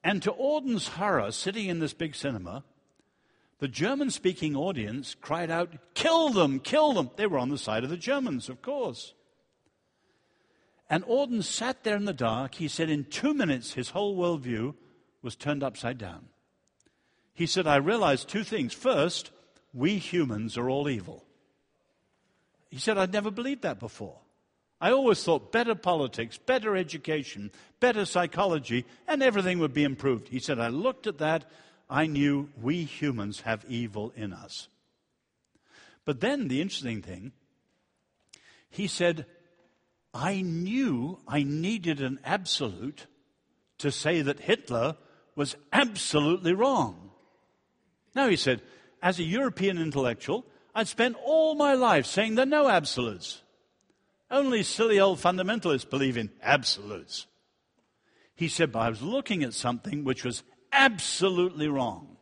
And 0.04 0.22
to 0.24 0.32
Auden's 0.32 0.90
horror, 0.90 1.32
sitting 1.32 1.68
in 1.68 1.80
this 1.80 1.94
big 1.94 2.16
cinema, 2.16 2.64
the 3.60 3.68
German 3.68 4.12
speaking 4.12 4.56
audience 4.56 5.16
cried 5.20 5.52
out, 5.52 5.74
Kill 5.96 6.30
them, 6.30 6.60
kill 6.60 6.94
them. 6.94 7.10
They 7.16 7.28
were 7.28 7.40
on 7.40 7.50
the 7.50 7.58
side 7.58 7.84
of 7.84 7.90
the 7.90 7.98
Germans, 7.98 8.48
of 8.48 8.62
course. 8.62 9.14
And 10.90 11.04
Auden 11.06 11.44
sat 11.44 11.84
there 11.84 11.96
in 11.96 12.06
the 12.06 12.14
dark. 12.14 12.56
He 12.56 12.68
said, 12.68 12.90
in 12.90 13.06
two 13.06 13.34
minutes, 13.34 13.74
his 13.74 13.90
whole 13.90 14.18
worldview 14.18 14.74
was 15.22 15.36
turned 15.36 15.64
upside 15.64 15.98
down. 15.98 16.30
He 17.34 17.46
said, 17.46 17.68
I 17.68 17.76
realized 17.76 18.28
two 18.28 18.44
things. 18.44 18.74
First, 18.74 19.32
we 19.74 19.98
humans 19.98 20.58
are 20.58 20.70
all 20.70 20.90
evil. 20.90 21.26
He 22.70 22.78
said, 22.78 22.98
I'd 22.98 23.14
never 23.14 23.32
believed 23.32 23.64
that 23.64 23.80
before. 23.80 24.18
I 24.82 24.92
always 24.92 25.24
thought 25.24 25.52
better 25.52 25.76
politics, 25.76 26.38
better 26.38 26.76
education, 26.76 27.52
better 27.80 28.06
psychology, 28.06 28.86
and 29.08 29.22
everything 29.22 29.60
would 29.60 29.74
be 29.74 29.84
improved. 29.84 30.30
He 30.30 30.40
said, 30.40 30.60
I 30.60 30.70
looked 30.70 31.06
at 31.06 31.18
that, 31.18 31.46
I 31.90 32.06
knew 32.06 32.50
we 32.62 32.84
humans 32.84 33.42
have 33.42 33.66
evil 33.68 34.14
in 34.16 34.32
us. 34.32 34.70
But 36.06 36.22
then 36.22 36.48
the 36.48 36.62
interesting 36.62 37.02
thing, 37.02 37.34
he 38.70 38.88
said, 38.88 39.26
I 40.14 40.42
knew 40.42 41.20
I 41.28 41.44
needed 41.44 42.02
an 42.02 42.20
absolute 42.24 43.06
to 43.80 43.92
say 43.92 44.22
that 44.22 44.40
Hitler 44.40 44.96
was 45.36 45.56
absolutely 45.74 46.54
wrong. 46.54 47.12
Now, 48.16 48.28
he 48.28 48.36
said, 48.36 48.62
as 49.02 49.20
a 49.20 49.24
European 49.24 49.78
intellectual, 49.78 50.46
I'd 50.80 50.88
spent 50.88 51.18
all 51.26 51.56
my 51.56 51.74
life 51.74 52.06
saying 52.06 52.36
there 52.36 52.44
are 52.44 52.50
no 52.50 52.70
absolutes. 52.70 53.42
Only 54.32 54.64
silly 54.64 54.98
old 54.98 55.20
fundamentalists 55.20 55.90
believe 55.90 56.16
in 56.16 56.32
absolutes. 56.42 57.28
He 58.34 58.48
said, 58.48 58.72
but 58.72 58.80
I 58.80 58.90
was 58.90 59.02
looking 59.02 59.44
at 59.44 59.54
something 59.54 60.06
which 60.06 60.24
was 60.24 60.42
absolutely 60.72 61.68
wrong. 61.68 62.16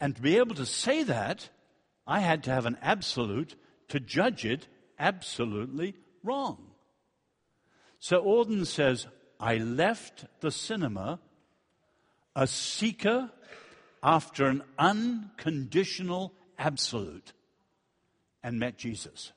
And 0.00 0.16
to 0.16 0.20
be 0.22 0.36
able 0.38 0.56
to 0.56 0.66
say 0.66 1.04
that, 1.04 1.48
I 2.08 2.18
had 2.18 2.42
to 2.44 2.50
have 2.50 2.66
an 2.66 2.76
absolute 2.82 3.54
to 3.86 4.00
judge 4.00 4.44
it 4.44 4.66
absolutely 4.98 5.94
wrong. 6.24 6.72
So 8.00 8.20
Auden 8.24 8.66
says, 8.66 9.06
I 9.38 9.58
left 9.58 10.24
the 10.40 10.50
cinema 10.50 11.20
a 12.34 12.48
seeker 12.48 13.30
after 14.02 14.46
an 14.46 14.64
unconditional 14.76 16.32
absolute 16.58 17.32
and 18.44 18.58
met 18.60 18.76
Jesus. 18.76 19.32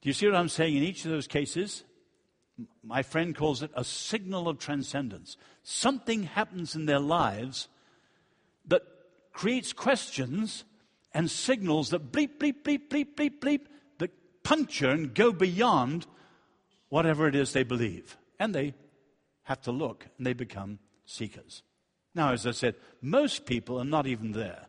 Do 0.00 0.08
you 0.08 0.12
see 0.12 0.26
what 0.26 0.36
I'm 0.36 0.48
saying? 0.48 0.76
In 0.76 0.84
each 0.84 1.04
of 1.04 1.10
those 1.10 1.26
cases, 1.26 1.82
my 2.82 3.02
friend 3.02 3.34
calls 3.34 3.62
it 3.62 3.72
a 3.74 3.84
signal 3.84 4.48
of 4.48 4.58
transcendence. 4.58 5.36
Something 5.64 6.22
happens 6.22 6.76
in 6.76 6.86
their 6.86 7.00
lives 7.00 7.68
that 8.68 8.82
creates 9.32 9.72
questions 9.72 10.64
and 11.12 11.28
signals 11.28 11.90
that 11.90 12.12
bleep, 12.12 12.38
bleep, 12.38 12.62
bleep, 12.62 12.88
bleep, 12.88 13.14
bleep, 13.16 13.40
bleep, 13.40 13.60
that 13.98 14.12
puncture 14.44 14.90
and 14.90 15.14
go 15.14 15.32
beyond 15.32 16.06
whatever 16.88 17.26
it 17.26 17.34
is 17.34 17.52
they 17.52 17.64
believe. 17.64 18.16
And 18.38 18.54
they 18.54 18.74
have 19.42 19.60
to 19.62 19.72
look 19.72 20.06
and 20.16 20.26
they 20.26 20.34
become 20.34 20.78
seekers. 21.04 21.64
Now, 22.14 22.32
as 22.32 22.46
I 22.46 22.52
said, 22.52 22.76
most 23.02 23.46
people 23.46 23.80
are 23.80 23.84
not 23.84 24.06
even 24.06 24.32
there. 24.32 24.67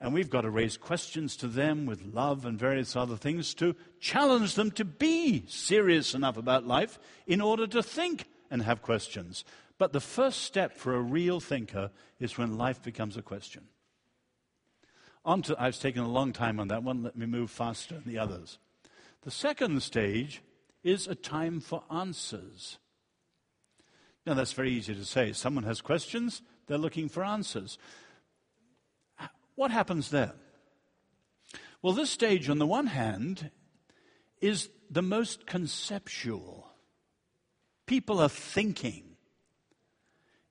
And 0.00 0.14
we've 0.14 0.30
got 0.30 0.42
to 0.42 0.50
raise 0.50 0.76
questions 0.76 1.36
to 1.38 1.48
them 1.48 1.84
with 1.84 2.04
love 2.04 2.44
and 2.44 2.58
various 2.58 2.94
other 2.94 3.16
things 3.16 3.52
to 3.54 3.74
challenge 3.98 4.54
them 4.54 4.70
to 4.72 4.84
be 4.84 5.44
serious 5.48 6.14
enough 6.14 6.36
about 6.36 6.66
life 6.66 6.98
in 7.26 7.40
order 7.40 7.66
to 7.66 7.82
think 7.82 8.26
and 8.50 8.62
have 8.62 8.80
questions. 8.82 9.44
But 9.76 9.92
the 9.92 10.00
first 10.00 10.42
step 10.42 10.76
for 10.76 10.94
a 10.94 11.00
real 11.00 11.40
thinker 11.40 11.90
is 12.20 12.38
when 12.38 12.58
life 12.58 12.82
becomes 12.82 13.16
a 13.16 13.22
question. 13.22 13.64
On 15.24 15.42
to, 15.42 15.56
I've 15.60 15.78
taken 15.78 16.02
a 16.02 16.08
long 16.08 16.32
time 16.32 16.60
on 16.60 16.68
that 16.68 16.82
one. 16.82 17.02
Let 17.02 17.16
me 17.16 17.26
move 17.26 17.50
faster 17.50 17.94
than 17.94 18.04
the 18.06 18.18
others. 18.18 18.58
The 19.22 19.30
second 19.30 19.82
stage 19.82 20.42
is 20.82 21.06
a 21.06 21.14
time 21.14 21.60
for 21.60 21.82
answers. 21.90 22.78
Now, 24.24 24.34
that's 24.34 24.52
very 24.52 24.70
easy 24.70 24.94
to 24.94 25.04
say. 25.04 25.32
Someone 25.32 25.64
has 25.64 25.80
questions, 25.80 26.42
they're 26.66 26.78
looking 26.78 27.08
for 27.08 27.24
answers. 27.24 27.78
What 29.58 29.72
happens 29.72 30.10
there? 30.10 30.34
Well, 31.82 31.92
this 31.92 32.10
stage, 32.10 32.48
on 32.48 32.60
the 32.60 32.66
one 32.66 32.86
hand, 32.86 33.50
is 34.40 34.68
the 34.88 35.02
most 35.02 35.48
conceptual. 35.48 36.70
People 37.84 38.20
are 38.20 38.28
thinking. 38.28 39.16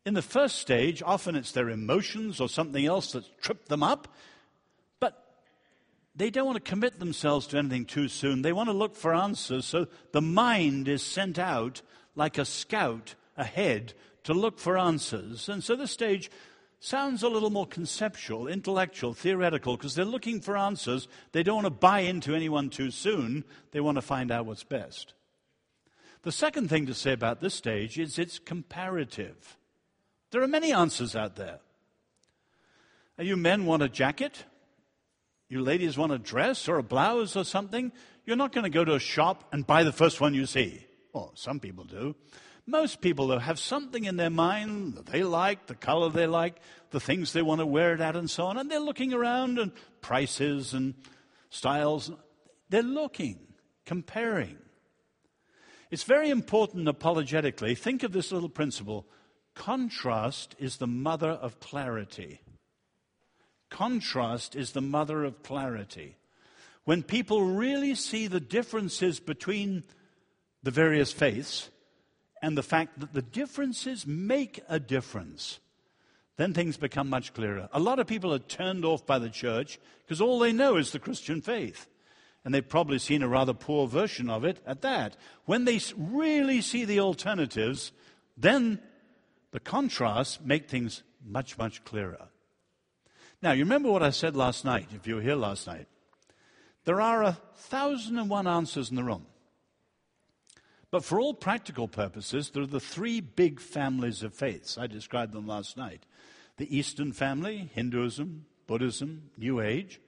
In 0.06 0.14
the 0.14 0.22
first 0.22 0.58
stage, 0.58 1.02
often 1.02 1.38
it's 1.38 1.54
their 1.54 1.70
emotions 1.70 2.42
or 2.42 2.50
something 2.50 2.86
else 2.86 3.14
that's 3.14 3.30
tripped 3.40 3.70
them 3.70 3.82
up, 3.82 4.10
but 5.00 5.26
they 6.14 6.30
don't 6.30 6.48
want 6.48 6.58
to 6.58 6.70
commit 6.70 7.00
themselves 7.00 7.48
to 7.48 7.58
anything 7.58 7.86
too 7.86 8.10
soon. 8.10 8.42
They 8.42 8.52
want 8.52 8.68
to 8.68 8.74
look 8.74 8.98
for 8.98 9.16
answers, 9.16 9.64
so 9.64 9.88
the 10.12 10.22
mind 10.22 10.90
is 10.90 11.02
sent 11.02 11.40
out 11.40 11.82
like 12.16 12.38
a 12.38 12.44
scout 12.44 13.16
ahead 13.38 13.94
to 14.26 14.34
look 14.34 14.60
for 14.60 14.78
answers. 14.78 15.48
And 15.48 15.64
so 15.64 15.78
this 15.78 15.92
stage 15.92 16.30
sounds 16.80 17.24
a 17.24 17.30
little 17.30 17.50
more 17.50 17.68
conceptual, 17.68 18.48
intellectual, 18.48 19.14
theoretical, 19.14 19.78
because 19.78 19.96
they're 19.96 20.06
looking 20.06 20.42
for 20.42 20.58
answers. 20.58 21.08
They 21.32 21.44
don't 21.44 21.64
want 21.64 21.66
to 21.66 21.72
buy 21.72 22.02
into 22.02 22.36
anyone 22.36 22.70
too 22.70 22.92
soon. 22.92 23.44
They 23.72 23.80
want 23.80 23.96
to 23.96 24.02
find 24.02 24.32
out 24.32 24.46
what's 24.46 24.64
best. 24.64 25.14
The 26.24 26.32
second 26.32 26.70
thing 26.70 26.86
to 26.88 26.94
say 26.94 27.14
about 27.14 27.42
this 27.42 27.56
stage 27.56 27.98
is 27.98 28.20
it's 28.20 28.40
comparative. 28.40 29.58
There 30.32 30.42
are 30.42 30.48
many 30.48 30.74
answers 30.74 31.16
out 31.16 31.36
there. 31.36 31.60
You 33.20 33.38
men 33.38 33.66
want 33.66 33.84
a 33.84 33.90
jacket? 33.90 34.46
You 35.50 35.62
ladies 35.62 35.98
want 35.98 36.12
a 36.12 36.20
dress 36.20 36.68
or 36.68 36.78
a 36.78 36.84
blouse 36.84 37.36
or 37.36 37.46
something? 37.46 37.92
You're 38.26 38.36
not 38.36 38.52
going 38.52 38.66
to 38.66 38.70
go 38.70 38.84
to 38.84 38.96
a 38.96 39.00
shop 39.00 39.46
and 39.54 39.66
buy 39.66 39.84
the 39.84 39.94
first 39.94 40.20
one 40.20 40.34
you 40.34 40.46
see. 40.46 40.86
Well, 41.14 41.32
some 41.36 41.60
people 41.60 41.86
do. 41.86 42.16
Most 42.70 43.00
people, 43.00 43.28
though, 43.28 43.40
have 43.40 43.60
something 43.60 44.04
in 44.04 44.18
their 44.18 44.30
mind 44.30 44.96
that 44.96 45.06
they 45.06 45.24
like, 45.24 45.68
the 45.68 45.76
color 45.76 46.10
they 46.10 46.28
like, 46.28 46.58
the 46.92 47.00
things 47.00 47.32
they 47.32 47.42
want 47.42 47.62
to 47.62 47.66
wear 47.66 47.94
it 47.94 48.02
at, 48.02 48.18
and 48.18 48.30
so 48.30 48.46
on. 48.46 48.58
And 48.58 48.70
they're 48.70 48.80
looking 48.80 49.14
around 49.14 49.58
and 49.58 49.72
prices 50.02 50.74
and 50.74 50.94
styles. 51.50 52.12
They're 52.70 52.84
looking, 52.84 53.40
comparing. 53.86 54.58
It's 55.90 56.04
very 56.04 56.30
important 56.30 56.90
apologetically. 56.90 57.74
Think 57.74 58.04
of 58.04 58.12
this 58.12 58.34
little 58.34 58.50
principle 58.50 59.08
contrast 59.56 60.54
is 60.60 60.78
the 60.78 60.88
mother 60.88 61.32
of 61.32 61.60
clarity. 61.62 62.42
Contrast 63.70 64.56
is 64.56 64.74
the 64.74 64.82
mother 64.82 65.24
of 65.24 65.42
clarity. 65.42 66.18
When 66.84 67.02
people 67.02 67.42
really 67.42 67.96
see 67.96 68.28
the 68.28 68.40
differences 68.40 69.20
between 69.20 69.84
the 70.64 70.72
various 70.72 71.12
faiths 71.12 71.70
and 72.42 72.58
the 72.58 72.64
fact 72.64 73.00
that 73.00 73.14
the 73.14 73.22
differences 73.22 74.06
make 74.06 74.62
a 74.70 74.80
difference, 74.80 75.60
then 76.38 76.54
things 76.54 76.78
become 76.78 77.10
much 77.10 77.34
clearer. 77.34 77.70
A 77.74 77.80
lot 77.80 78.00
of 78.00 78.08
people 78.08 78.34
are 78.34 78.40
turned 78.40 78.86
off 78.86 79.06
by 79.06 79.20
the 79.20 79.30
church 79.30 79.80
because 80.06 80.22
all 80.22 80.40
they 80.40 80.54
know 80.54 80.78
is 80.78 80.92
the 80.92 81.00
Christian 81.00 81.42
faith. 81.42 81.88
And 82.46 82.54
they've 82.54 82.68
probably 82.68 83.00
seen 83.00 83.24
a 83.24 83.28
rather 83.28 83.54
poor 83.54 83.88
version 83.88 84.30
of 84.30 84.46
it 84.46 84.62
at 84.66 84.82
that. 84.82 85.18
When 85.46 85.66
they 85.66 85.82
really 85.98 86.62
see 86.62 86.86
the 86.86 87.02
alternatives, 87.02 87.92
then 88.38 88.80
the 89.52 89.60
contrasts 89.60 90.40
make 90.42 90.70
things 90.70 91.04
much, 91.26 91.58
much 91.58 91.84
clearer. 91.84 92.30
Now, 93.42 93.52
you 93.52 93.64
remember 93.64 93.92
what 93.92 94.04
I 94.04 94.12
said 94.12 94.36
last 94.36 94.64
night, 94.64 94.88
if 94.96 95.06
you 95.08 95.16
were 95.16 95.22
here 95.22 95.36
last 95.36 95.68
night. 95.68 95.88
There 96.86 97.02
are 97.02 97.24
a 97.24 97.38
thousand 97.56 98.18
and 98.18 98.30
one 98.30 98.48
answers 98.48 98.90
in 98.90 98.96
the 98.96 99.04
room. 99.04 99.26
But 100.90 101.04
for 101.04 101.20
all 101.20 101.34
practical 101.34 101.88
purposes, 101.88 102.50
there 102.50 102.64
are 102.64 102.68
the 102.68 102.80
three 102.80 103.20
big 103.20 103.60
families 103.60 104.24
of 104.24 104.34
faiths. 104.34 104.78
I 104.78 104.88
described 104.88 105.34
them 105.34 105.48
last 105.48 105.78
night 105.78 106.06
the 106.58 106.76
Eastern 106.76 107.12
family, 107.12 107.70
Hinduism, 107.74 108.46
Buddhism, 108.66 109.30
New 109.38 109.62
Age, 109.62 110.02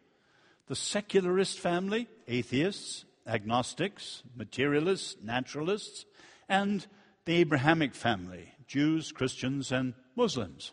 the 0.67 0.75
secularist 0.75 1.59
family, 1.59 2.07
atheists, 2.27 3.05
agnostics, 3.27 4.23
materialists, 4.35 5.15
naturalists, 5.21 6.05
and 6.47 6.87
the 7.25 7.35
Abrahamic 7.35 7.93
family, 7.93 8.53
Jews, 8.67 9.11
Christians, 9.11 9.71
and 9.71 9.93
Muslims. 10.15 10.71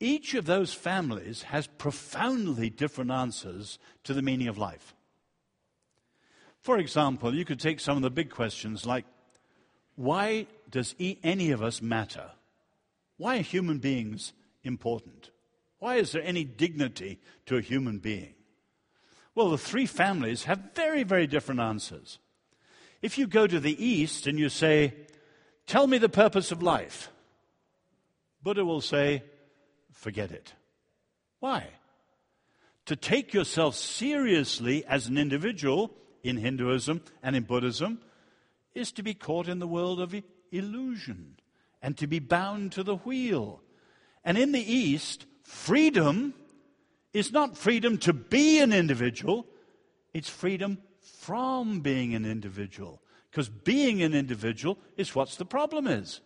Each 0.00 0.34
of 0.34 0.46
those 0.46 0.72
families 0.72 1.42
has 1.44 1.66
profoundly 1.66 2.70
different 2.70 3.10
answers 3.10 3.78
to 4.04 4.14
the 4.14 4.22
meaning 4.22 4.48
of 4.48 4.58
life. 4.58 4.93
For 6.64 6.78
example, 6.78 7.34
you 7.34 7.44
could 7.44 7.60
take 7.60 7.78
some 7.78 7.98
of 7.98 8.02
the 8.02 8.10
big 8.10 8.30
questions 8.30 8.86
like 8.86 9.04
why 9.96 10.46
does 10.70 10.94
any 10.98 11.50
of 11.50 11.62
us 11.62 11.82
matter? 11.82 12.30
Why 13.18 13.36
are 13.36 13.42
human 13.42 13.78
beings 13.78 14.32
important? 14.62 15.28
Why 15.78 15.96
is 15.96 16.12
there 16.12 16.22
any 16.22 16.42
dignity 16.42 17.20
to 17.44 17.58
a 17.58 17.60
human 17.60 17.98
being? 17.98 18.32
Well, 19.34 19.50
the 19.50 19.58
three 19.58 19.84
families 19.84 20.44
have 20.44 20.72
very, 20.74 21.02
very 21.02 21.26
different 21.26 21.60
answers. 21.60 22.18
If 23.02 23.18
you 23.18 23.26
go 23.26 23.46
to 23.46 23.60
the 23.60 23.84
East 23.84 24.26
and 24.26 24.38
you 24.38 24.48
say, 24.48 24.94
Tell 25.66 25.86
me 25.86 25.98
the 25.98 26.08
purpose 26.08 26.50
of 26.50 26.62
life, 26.62 27.10
Buddha 28.42 28.64
will 28.64 28.80
say, 28.80 29.22
Forget 29.92 30.32
it. 30.32 30.54
Why? 31.40 31.66
To 32.86 32.96
take 32.96 33.34
yourself 33.34 33.74
seriously 33.76 34.82
as 34.86 35.08
an 35.08 35.18
individual 35.18 35.94
in 36.24 36.38
Hinduism 36.38 37.02
and 37.22 37.36
in 37.36 37.44
Buddhism 37.44 38.00
is 38.74 38.90
to 38.92 39.02
be 39.02 39.14
caught 39.14 39.46
in 39.46 39.60
the 39.60 39.68
world 39.68 40.00
of 40.00 40.14
illusion 40.50 41.36
and 41.80 41.96
to 41.98 42.06
be 42.06 42.18
bound 42.18 42.72
to 42.72 42.82
the 42.82 42.96
wheel. 42.96 43.60
And 44.24 44.36
in 44.36 44.52
the 44.52 44.72
East, 44.72 45.26
freedom 45.42 46.34
is 47.12 47.30
not 47.30 47.56
freedom 47.56 47.98
to 47.98 48.12
be 48.12 48.58
an 48.58 48.72
individual, 48.72 49.46
it's 50.12 50.28
freedom 50.28 50.78
from 51.20 51.80
being 51.80 52.14
an 52.14 52.24
individual. 52.24 53.00
Because 53.30 53.48
being 53.48 54.02
an 54.02 54.14
individual 54.14 54.78
is 54.96 55.14
what's 55.14 55.36
the 55.36 55.44
problem 55.44 55.86
is. 55.86 56.20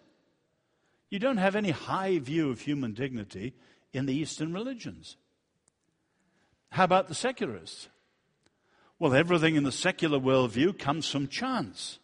You 1.11 1.19
don't 1.19 1.39
have 1.39 1.57
any 1.57 1.71
high 1.71 2.19
view 2.19 2.51
of 2.51 2.61
human 2.61 2.93
dignity 2.93 3.55
in 3.93 4.07
the 4.07 4.15
Eastern 4.15 4.53
religions. 4.53 5.17
How 6.71 6.85
about 6.85 7.09
the 7.09 7.15
secularists? 7.15 7.89
Well, 8.99 9.15
everything 9.15 9.55
in 9.55 9.63
the 9.63 9.73
secular 9.73 10.19
worldview 10.19 10.79
comes 10.79 11.09
from 11.09 11.29
chance. 11.29 11.99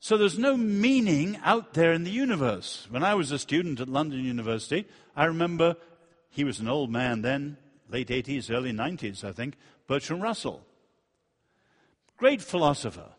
So 0.00 0.16
there's 0.16 0.38
no 0.38 0.56
meaning 0.56 1.38
out 1.44 1.74
there 1.74 1.92
in 1.92 2.04
the 2.04 2.10
universe. 2.10 2.86
When 2.90 3.04
I 3.04 3.14
was 3.14 3.30
a 3.30 3.38
student 3.38 3.80
at 3.80 3.88
London 3.88 4.24
University, 4.24 4.86
I 5.16 5.26
remember 5.26 5.76
he 6.28 6.44
was 6.44 6.60
an 6.60 6.68
old 6.68 6.90
man 6.90 7.22
then, 7.22 7.56
late 7.88 8.08
80s, 8.08 8.50
early 8.50 8.72
90s, 8.72 9.24
I 9.24 9.32
think, 9.32 9.54
Bertrand 9.86 10.22
Russell. 10.22 10.66
Great 12.18 12.42
philosopher. 12.42 13.12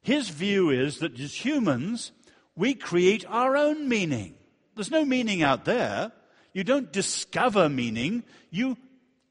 His 0.00 0.28
view 0.28 0.70
is 0.70 0.98
that 0.98 1.18
as 1.18 1.44
humans, 1.44 2.12
we 2.56 2.74
create 2.74 3.24
our 3.28 3.56
own 3.56 3.88
meaning. 3.88 4.34
There's 4.74 4.90
no 4.90 5.04
meaning 5.04 5.42
out 5.42 5.64
there. 5.64 6.12
You 6.52 6.64
don't 6.64 6.92
discover 6.92 7.68
meaning, 7.68 8.24
you 8.50 8.76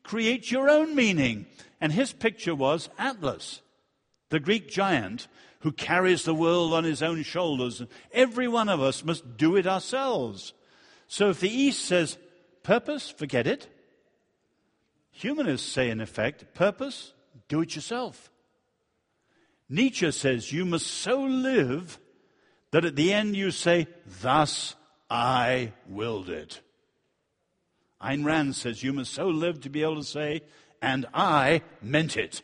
create 0.04 0.52
your 0.52 0.70
own 0.70 0.96
meaning. 0.96 1.46
And 1.80 1.92
his 1.92 2.14
picture 2.14 2.56
was 2.56 2.90
Atlas, 2.98 3.62
the 4.30 4.40
Greek 4.40 4.70
giant 4.70 5.28
who 5.62 5.72
carries 5.72 6.24
the 6.24 6.34
world 6.34 6.74
on 6.74 6.84
his 6.84 7.02
own 7.02 7.24
shoulders. 7.24 7.82
Every 8.12 8.48
one 8.48 8.70
of 8.70 8.82
us 8.82 9.04
must 9.04 9.38
do 9.38 9.56
it 9.56 9.68
ourselves. 9.68 10.54
So 11.08 11.30
if 11.30 11.40
the 11.40 11.50
East 11.50 11.86
says, 11.86 12.18
purpose, 12.64 13.10
forget 13.10 13.48
it. 13.48 13.68
Humanists 15.12 15.72
say, 15.72 15.90
in 15.90 16.02
effect, 16.02 16.54
purpose, 16.54 17.14
do 17.48 17.62
it 17.62 17.76
yourself. 17.76 18.32
Nietzsche 19.70 20.12
says, 20.12 20.52
you 20.52 20.66
must 20.66 20.88
so 20.88 21.22
live 21.22 22.00
that 22.72 22.86
at 22.86 22.96
the 22.96 23.14
end 23.14 23.36
you 23.36 23.52
say, 23.52 23.88
thus 24.22 24.76
I 25.10 25.74
willed 25.88 26.30
it. 26.30 26.62
Ayn 28.04 28.26
Rand 28.26 28.56
says, 28.56 28.84
you 28.84 28.94
must 28.94 29.14
so 29.14 29.28
live 29.28 29.62
to 29.62 29.70
be 29.70 29.84
able 29.84 29.98
to 29.98 30.04
say, 30.04 30.42
and 30.82 31.06
I 31.14 31.62
meant 31.82 32.18
it. 32.18 32.42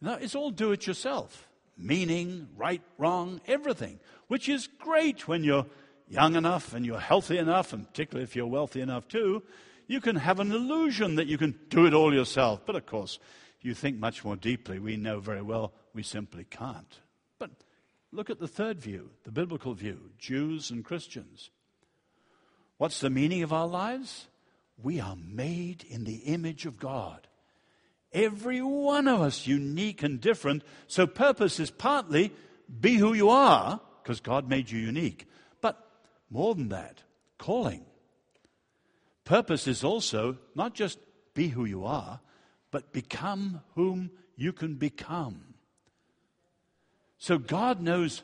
Now, 0.00 0.14
it's 0.14 0.34
all 0.34 0.50
do 0.50 0.72
it 0.72 0.86
yourself. 0.86 1.46
Meaning, 1.76 2.48
right, 2.56 2.82
wrong, 2.96 3.40
everything, 3.46 4.00
which 4.26 4.48
is 4.48 4.66
great 4.78 5.28
when 5.28 5.44
you're 5.44 5.66
young 6.08 6.34
enough 6.34 6.72
and 6.72 6.84
you're 6.84 6.98
healthy 6.98 7.38
enough, 7.38 7.72
and 7.72 7.86
particularly 7.86 8.24
if 8.24 8.34
you're 8.34 8.46
wealthy 8.46 8.80
enough 8.80 9.06
too. 9.06 9.42
You 9.86 10.00
can 10.00 10.16
have 10.16 10.40
an 10.40 10.52
illusion 10.52 11.14
that 11.16 11.28
you 11.28 11.38
can 11.38 11.58
do 11.70 11.86
it 11.86 11.94
all 11.94 12.12
yourself. 12.12 12.62
But 12.66 12.76
of 12.76 12.86
course, 12.86 13.18
you 13.60 13.74
think 13.74 13.98
much 13.98 14.24
more 14.24 14.36
deeply. 14.36 14.78
We 14.78 14.96
know 14.96 15.20
very 15.20 15.42
well 15.42 15.72
we 15.94 16.02
simply 16.02 16.44
can't. 16.44 16.98
But 17.38 17.50
look 18.12 18.30
at 18.30 18.40
the 18.40 18.48
third 18.48 18.80
view, 18.80 19.10
the 19.24 19.32
biblical 19.32 19.74
view 19.74 20.10
Jews 20.18 20.70
and 20.70 20.84
Christians. 20.84 21.50
What's 22.78 23.00
the 23.00 23.10
meaning 23.10 23.42
of 23.42 23.52
our 23.52 23.66
lives? 23.66 24.28
We 24.80 25.00
are 25.00 25.16
made 25.16 25.84
in 25.88 26.04
the 26.04 26.16
image 26.16 26.64
of 26.64 26.78
God. 26.78 27.26
Every 28.12 28.62
one 28.62 29.08
of 29.08 29.20
us 29.20 29.46
unique 29.46 30.02
and 30.02 30.20
different. 30.20 30.62
So 30.86 31.06
purpose 31.06 31.60
is 31.60 31.70
partly 31.70 32.32
be 32.80 32.96
who 32.96 33.12
you 33.12 33.28
are, 33.28 33.80
because 34.02 34.20
God 34.20 34.48
made 34.48 34.70
you 34.70 34.78
unique. 34.78 35.26
But 35.60 35.84
more 36.30 36.54
than 36.54 36.68
that, 36.68 37.02
calling. 37.36 37.84
Purpose 39.24 39.66
is 39.66 39.84
also 39.84 40.38
not 40.54 40.74
just 40.74 40.98
be 41.34 41.48
who 41.48 41.64
you 41.64 41.84
are, 41.84 42.20
but 42.70 42.92
become 42.92 43.60
whom 43.74 44.10
you 44.36 44.52
can 44.52 44.74
become. 44.74 45.54
So 47.18 47.38
God 47.38 47.80
knows 47.80 48.22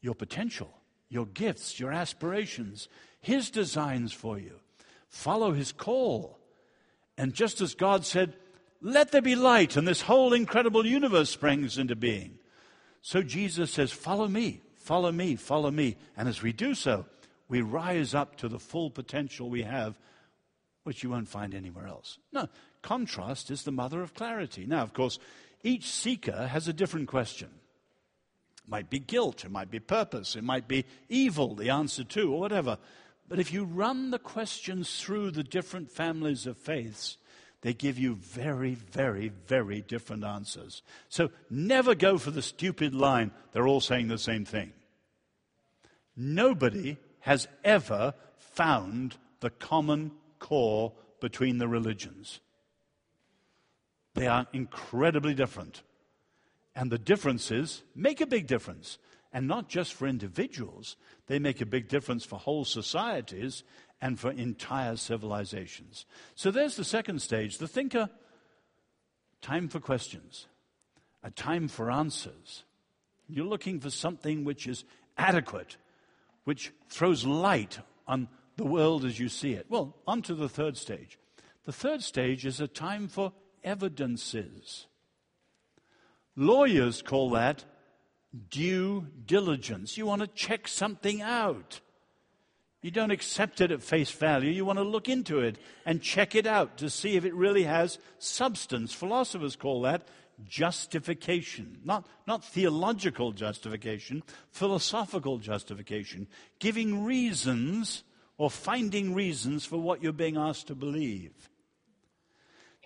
your 0.00 0.14
potential, 0.14 0.70
your 1.08 1.26
gifts, 1.26 1.80
your 1.80 1.92
aspirations, 1.92 2.88
His 3.20 3.50
designs 3.50 4.12
for 4.12 4.38
you 4.38 4.60
follow 5.08 5.52
his 5.52 5.72
call. 5.72 6.38
And 7.16 7.34
just 7.34 7.60
as 7.60 7.74
God 7.74 8.04
said, 8.04 8.34
let 8.80 9.10
there 9.10 9.22
be 9.22 9.34
light, 9.34 9.76
and 9.76 9.88
this 9.88 10.02
whole 10.02 10.32
incredible 10.32 10.86
universe 10.86 11.30
springs 11.30 11.78
into 11.78 11.96
being. 11.96 12.38
So 13.02 13.22
Jesus 13.22 13.72
says, 13.72 13.90
Follow 13.90 14.28
me, 14.28 14.60
follow 14.76 15.10
me, 15.10 15.34
follow 15.34 15.70
me. 15.70 15.96
And 16.16 16.28
as 16.28 16.42
we 16.42 16.52
do 16.52 16.74
so, 16.74 17.06
we 17.48 17.60
rise 17.60 18.14
up 18.14 18.36
to 18.36 18.48
the 18.48 18.60
full 18.60 18.90
potential 18.90 19.50
we 19.50 19.62
have, 19.62 19.98
which 20.84 21.02
you 21.02 21.10
won't 21.10 21.28
find 21.28 21.54
anywhere 21.54 21.88
else. 21.88 22.18
No, 22.32 22.48
contrast 22.82 23.50
is 23.50 23.64
the 23.64 23.72
mother 23.72 24.00
of 24.00 24.14
clarity. 24.14 24.64
Now, 24.64 24.82
of 24.82 24.92
course, 24.92 25.18
each 25.64 25.90
seeker 25.90 26.46
has 26.46 26.68
a 26.68 26.72
different 26.72 27.08
question. 27.08 27.48
It 28.64 28.70
might 28.70 28.90
be 28.90 29.00
guilt, 29.00 29.44
it 29.44 29.50
might 29.50 29.70
be 29.72 29.80
purpose, 29.80 30.36
it 30.36 30.44
might 30.44 30.68
be 30.68 30.84
evil, 31.08 31.56
the 31.56 31.70
answer 31.70 32.04
to, 32.04 32.32
or 32.32 32.38
whatever. 32.38 32.78
But 33.28 33.38
if 33.38 33.52
you 33.52 33.64
run 33.64 34.10
the 34.10 34.18
questions 34.18 35.00
through 35.00 35.32
the 35.32 35.44
different 35.44 35.90
families 35.90 36.46
of 36.46 36.56
faiths, 36.56 37.18
they 37.60 37.74
give 37.74 37.98
you 37.98 38.14
very, 38.14 38.74
very, 38.74 39.32
very 39.46 39.82
different 39.82 40.24
answers. 40.24 40.82
So 41.08 41.30
never 41.50 41.94
go 41.94 42.18
for 42.18 42.30
the 42.30 42.42
stupid 42.42 42.94
line, 42.94 43.32
they're 43.52 43.66
all 43.66 43.80
saying 43.80 44.08
the 44.08 44.18
same 44.18 44.44
thing. 44.44 44.72
Nobody 46.16 46.96
has 47.20 47.48
ever 47.64 48.14
found 48.38 49.16
the 49.40 49.50
common 49.50 50.12
core 50.38 50.92
between 51.20 51.58
the 51.58 51.68
religions. 51.68 52.40
They 54.14 54.26
are 54.26 54.46
incredibly 54.52 55.34
different. 55.34 55.82
And 56.74 56.90
the 56.90 56.98
differences 56.98 57.82
make 57.94 58.20
a 58.20 58.26
big 58.26 58.46
difference. 58.46 58.98
And 59.32 59.46
not 59.46 59.68
just 59.68 59.92
for 59.92 60.06
individuals, 60.06 60.96
they 61.26 61.38
make 61.38 61.60
a 61.60 61.66
big 61.66 61.88
difference 61.88 62.24
for 62.24 62.38
whole 62.38 62.64
societies 62.64 63.62
and 64.00 64.18
for 64.18 64.30
entire 64.30 64.96
civilizations. 64.96 66.06
So 66.34 66.50
there's 66.50 66.76
the 66.76 66.84
second 66.84 67.20
stage. 67.20 67.58
The 67.58 67.68
thinker, 67.68 68.08
time 69.42 69.68
for 69.68 69.80
questions, 69.80 70.46
a 71.22 71.30
time 71.30 71.68
for 71.68 71.90
answers. 71.90 72.64
You're 73.28 73.44
looking 73.44 73.80
for 73.80 73.90
something 73.90 74.44
which 74.44 74.66
is 74.66 74.84
adequate, 75.18 75.76
which 76.44 76.72
throws 76.88 77.26
light 77.26 77.80
on 78.06 78.28
the 78.56 78.64
world 78.64 79.04
as 79.04 79.18
you 79.18 79.28
see 79.28 79.52
it. 79.52 79.66
Well, 79.68 79.94
on 80.06 80.22
to 80.22 80.34
the 80.34 80.48
third 80.48 80.76
stage. 80.76 81.18
The 81.64 81.72
third 81.72 82.02
stage 82.02 82.46
is 82.46 82.60
a 82.60 82.68
time 82.68 83.08
for 83.08 83.32
evidences. 83.62 84.86
Lawyers 86.34 87.02
call 87.02 87.30
that 87.30 87.64
due 88.50 89.06
diligence. 89.24 89.96
You 89.96 90.06
want 90.06 90.22
to 90.22 90.28
check 90.28 90.68
something 90.68 91.22
out. 91.22 91.80
You 92.80 92.90
don't 92.90 93.10
accept 93.10 93.60
it 93.60 93.72
at 93.72 93.82
face 93.82 94.10
value. 94.10 94.50
You 94.50 94.64
want 94.64 94.78
to 94.78 94.84
look 94.84 95.08
into 95.08 95.40
it 95.40 95.58
and 95.84 96.00
check 96.00 96.34
it 96.34 96.46
out 96.46 96.78
to 96.78 96.88
see 96.88 97.16
if 97.16 97.24
it 97.24 97.34
really 97.34 97.64
has 97.64 97.98
substance. 98.18 98.92
Philosophers 98.92 99.56
call 99.56 99.82
that 99.82 100.06
justification. 100.44 101.80
Not, 101.84 102.06
not 102.26 102.44
theological 102.44 103.32
justification, 103.32 104.22
philosophical 104.52 105.38
justification. 105.38 106.28
Giving 106.60 107.04
reasons 107.04 108.04
or 108.36 108.50
finding 108.50 109.12
reasons 109.14 109.64
for 109.64 109.78
what 109.78 110.00
you're 110.00 110.12
being 110.12 110.36
asked 110.36 110.68
to 110.68 110.76
believe. 110.76 111.50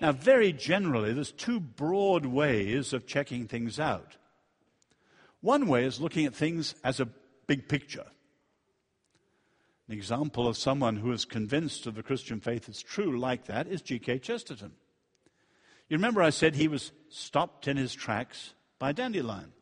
Now, 0.00 0.12
very 0.12 0.52
generally, 0.52 1.12
there's 1.12 1.33
two 1.33 1.61
broad 1.61 2.24
ways 2.24 2.94
of 2.94 3.07
checking 3.07 3.46
things 3.46 3.78
out. 3.78 4.16
One 5.42 5.66
way 5.66 5.85
is 5.85 6.00
looking 6.00 6.24
at 6.24 6.35
things 6.35 6.74
as 6.83 7.00
a 7.00 7.09
big 7.46 7.68
picture. 7.68 8.07
An 9.88 9.94
example 9.94 10.46
of 10.46 10.57
someone 10.57 10.96
who 10.96 11.12
is 11.12 11.24
convinced 11.24 11.87
of 11.87 11.96
the 11.96 12.02
Christian 12.02 12.40
faith 12.40 12.68
is 12.68 12.81
true 12.81 13.18
like 13.18 13.46
that 13.46 13.66
is 13.66 13.83
G.K. 13.83 14.20
Chesterton. 14.20 14.72
You 15.88 15.96
remember 15.96 16.22
I 16.22 16.31
said 16.31 16.55
he 16.55 16.68
was 16.68 16.92
stopped 17.11 17.68
in 17.68 17.76
his 17.76 17.92
tracks 17.92 18.55
by 18.78 18.92
dandelion. 18.92 19.52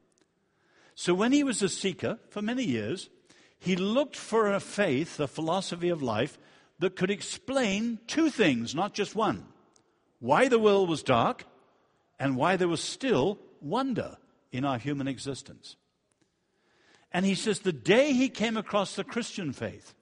So 0.94 1.14
when 1.14 1.32
he 1.32 1.42
was 1.42 1.62
a 1.62 1.68
seeker 1.68 2.18
for 2.28 2.42
many 2.42 2.62
years, 2.62 3.08
he 3.58 3.74
looked 3.74 4.16
for 4.16 4.52
a 4.52 4.60
faith, 4.60 5.18
a 5.18 5.26
philosophy 5.26 5.88
of 5.88 6.02
life 6.02 6.38
that 6.78 6.94
could 6.94 7.10
explain 7.10 7.98
two 8.06 8.28
things, 8.28 8.74
not 8.74 8.92
just 8.92 9.14
one. 9.14 9.46
Why 10.18 10.48
the 10.48 10.58
world 10.58 10.90
was 10.90 11.02
dark 11.02 11.44
and 12.18 12.36
why 12.36 12.56
there 12.56 12.68
was 12.68 12.82
still 12.82 13.38
wonder 13.62 14.18
in 14.52 14.64
our 14.64 14.78
human 14.78 15.08
existence. 15.08 15.76
And 17.12 17.26
he 17.26 17.34
says 17.34 17.60
the 17.60 17.72
day 17.72 18.12
he 18.12 18.28
came 18.28 18.56
across 18.56 18.94
the 18.94 19.04
Christian 19.04 19.52
faith, 19.52 19.94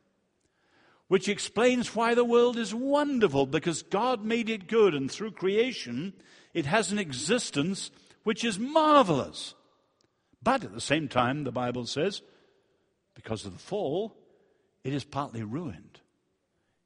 which 1.09 1.29
explains 1.29 1.95
why 1.95 2.15
the 2.15 2.25
world 2.25 2.59
is 2.59 2.75
wonderful 2.75 3.47
because 3.47 3.83
God 3.83 4.25
made 4.25 4.51
it 4.51 4.69
good 4.69 4.95
and 4.95 5.11
through 5.11 5.33
creation 5.33 6.13
it 6.53 6.67
has 6.67 6.93
an 6.93 6.99
existence 6.99 7.91
which 8.25 8.45
is 8.45 8.59
marvelous. 8.59 9.55
But 10.43 10.65
at 10.65 10.75
the 10.75 10.81
same 10.81 11.09
time, 11.09 11.45
the 11.45 11.53
Bible 11.53 11.87
says, 11.87 12.23
because 13.15 13.45
of 13.45 13.53
the 13.53 13.59
fall, 13.59 14.17
it 14.85 14.93
is 14.93 15.05
partly 15.05 15.43
ruined. 15.43 16.01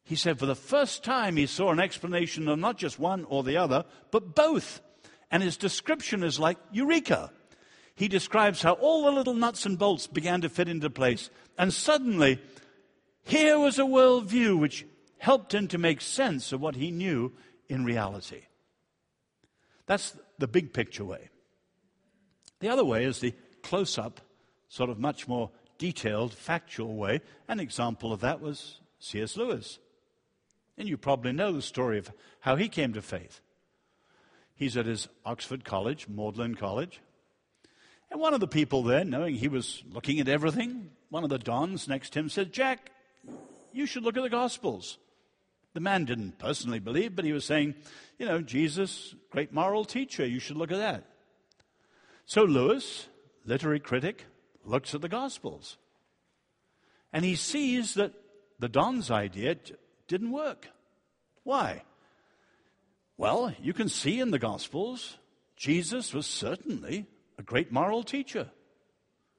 He 0.04 0.16
said 0.16 0.38
for 0.38 0.46
the 0.46 0.54
first 0.54 1.04
time 1.04 1.36
he 1.36 1.46
saw 1.46 1.70
an 1.70 1.80
explanation 1.80 2.48
of 2.48 2.58
not 2.58 2.78
just 2.78 2.98
one 2.98 3.24
or 3.24 3.42
the 3.42 3.56
other, 3.56 3.84
but 4.10 4.34
both. 4.34 4.80
And 5.30 5.42
his 5.42 5.56
description 5.56 6.22
is 6.22 6.38
like 6.38 6.58
Eureka 6.72 7.32
he 7.94 8.08
describes 8.08 8.62
how 8.62 8.72
all 8.74 9.04
the 9.04 9.10
little 9.10 9.34
nuts 9.34 9.66
and 9.66 9.78
bolts 9.78 10.06
began 10.06 10.40
to 10.40 10.48
fit 10.48 10.68
into 10.68 10.90
place. 10.90 11.30
And 11.58 11.72
suddenly, 11.72 12.40
here 13.24 13.58
was 13.58 13.78
a 13.78 13.82
worldview 13.82 14.58
which 14.58 14.86
helped 15.18 15.54
him 15.54 15.68
to 15.68 15.78
make 15.78 16.00
sense 16.00 16.52
of 16.52 16.60
what 16.60 16.76
he 16.76 16.90
knew 16.90 17.32
in 17.68 17.84
reality. 17.84 18.42
That's 19.86 20.16
the 20.38 20.48
big 20.48 20.72
picture 20.72 21.04
way. 21.04 21.28
The 22.60 22.68
other 22.68 22.84
way 22.84 23.04
is 23.04 23.20
the 23.20 23.34
close 23.62 23.98
up, 23.98 24.20
sort 24.68 24.90
of 24.90 24.98
much 24.98 25.28
more 25.28 25.50
detailed, 25.78 26.32
factual 26.32 26.96
way. 26.96 27.20
An 27.48 27.60
example 27.60 28.12
of 28.12 28.20
that 28.20 28.40
was 28.40 28.80
C.S. 28.98 29.36
Lewis. 29.36 29.78
And 30.78 30.88
you 30.88 30.96
probably 30.96 31.32
know 31.32 31.52
the 31.52 31.62
story 31.62 31.98
of 31.98 32.10
how 32.40 32.56
he 32.56 32.68
came 32.68 32.92
to 32.94 33.02
faith. 33.02 33.40
He's 34.54 34.76
at 34.76 34.86
his 34.86 35.08
Oxford 35.24 35.64
College, 35.64 36.08
Magdalen 36.08 36.54
College. 36.54 37.00
And 38.12 38.20
one 38.20 38.34
of 38.34 38.40
the 38.40 38.46
people 38.46 38.82
there, 38.82 39.04
knowing 39.04 39.36
he 39.36 39.48
was 39.48 39.82
looking 39.90 40.20
at 40.20 40.28
everything, 40.28 40.90
one 41.08 41.24
of 41.24 41.30
the 41.30 41.38
dons 41.38 41.88
next 41.88 42.10
to 42.10 42.18
him 42.18 42.28
said, 42.28 42.52
Jack, 42.52 42.90
you 43.72 43.86
should 43.86 44.02
look 44.02 44.18
at 44.18 44.22
the 44.22 44.28
Gospels. 44.28 44.98
The 45.72 45.80
man 45.80 46.04
didn't 46.04 46.38
personally 46.38 46.78
believe, 46.78 47.16
but 47.16 47.24
he 47.24 47.32
was 47.32 47.46
saying, 47.46 47.74
you 48.18 48.26
know, 48.26 48.42
Jesus, 48.42 49.14
great 49.30 49.54
moral 49.54 49.86
teacher, 49.86 50.26
you 50.26 50.40
should 50.40 50.58
look 50.58 50.70
at 50.70 50.76
that. 50.76 51.04
So 52.26 52.42
Lewis, 52.42 53.08
literary 53.46 53.80
critic, 53.80 54.26
looks 54.62 54.94
at 54.94 55.00
the 55.00 55.08
Gospels. 55.08 55.78
And 57.14 57.24
he 57.24 57.34
sees 57.34 57.94
that 57.94 58.12
the 58.58 58.68
Don's 58.68 59.10
idea 59.10 59.56
didn't 60.06 60.32
work. 60.32 60.68
Why? 61.44 61.82
Well, 63.16 63.54
you 63.58 63.72
can 63.72 63.88
see 63.88 64.20
in 64.20 64.32
the 64.32 64.38
Gospels, 64.38 65.16
Jesus 65.56 66.12
was 66.12 66.26
certainly 66.26 67.06
a 67.42 67.44
great 67.44 67.72
moral 67.72 68.04
teacher. 68.04 68.50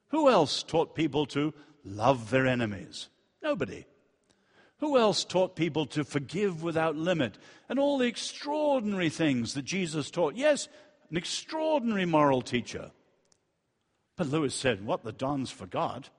Who 0.10 0.30
else 0.30 0.62
taught 0.62 0.94
people 0.94 1.26
to 1.28 1.54
love 1.86 2.30
their 2.30 2.46
enemies? 2.46 3.08
Nobody. 3.42 3.86
Who 4.80 4.98
else 4.98 5.24
taught 5.24 5.56
people 5.56 5.86
to 5.88 6.04
forgive 6.04 6.62
without 6.62 6.98
limit? 6.98 7.38
And 7.70 7.80
all 7.80 7.98
the 7.98 8.08
extraordinary 8.08 9.10
things 9.10 9.54
that 9.54 9.64
Jesus 9.64 10.12
taught. 10.12 10.36
Yes, 10.36 10.68
an 11.10 11.16
extraordinary 11.16 12.06
moral 12.06 12.42
teacher. 12.42 12.92
But 14.18 14.28
Lewis 14.28 14.54
said 14.54 14.86
what 14.86 15.04
the 15.04 15.14
Dons 15.14 15.50
forgot 15.50 16.10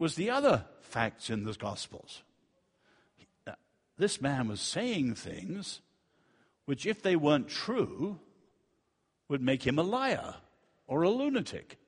was 0.00 0.16
the 0.16 0.30
other 0.30 0.64
facts 0.80 1.30
in 1.30 1.44
the 1.44 1.52
Gospels. 1.52 2.22
This 3.96 4.20
man 4.20 4.48
was 4.48 4.60
saying 4.60 5.14
things 5.14 5.80
which, 6.64 6.86
if 6.86 7.02
they 7.02 7.16
weren't 7.16 7.48
true, 7.48 8.18
would 9.28 9.42
make 9.42 9.64
him 9.64 9.78
a 9.78 9.82
liar 9.82 10.34
or 10.88 11.02
a 11.02 11.10
lunatic. 11.10 11.78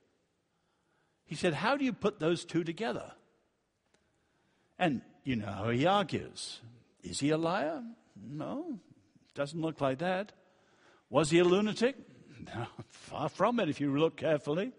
He 1.25 1.35
said, 1.35 1.55
How 1.55 1.77
do 1.77 1.85
you 1.85 1.93
put 1.93 2.21
those 2.21 2.45
two 2.45 2.63
together? 2.63 3.13
And 4.79 5.03
you 5.25 5.37
know 5.37 5.51
how 5.51 5.71
he 5.71 5.87
argues. 5.87 6.61
Is 7.03 7.19
he 7.19 7.31
a 7.31 7.39
liar? 7.39 7.83
No, 8.23 8.79
doesn't 9.35 9.61
look 9.61 9.81
like 9.81 9.99
that. 9.99 10.33
Was 11.09 11.31
he 11.31 11.41
a 11.41 11.45
lunatic? 11.45 11.97
No, 12.55 12.67
far 12.89 13.29
from 13.29 13.61
it 13.61 13.69
if 13.69 13.83
you 13.83 13.95
look 13.99 14.17
carefully. 14.17 14.73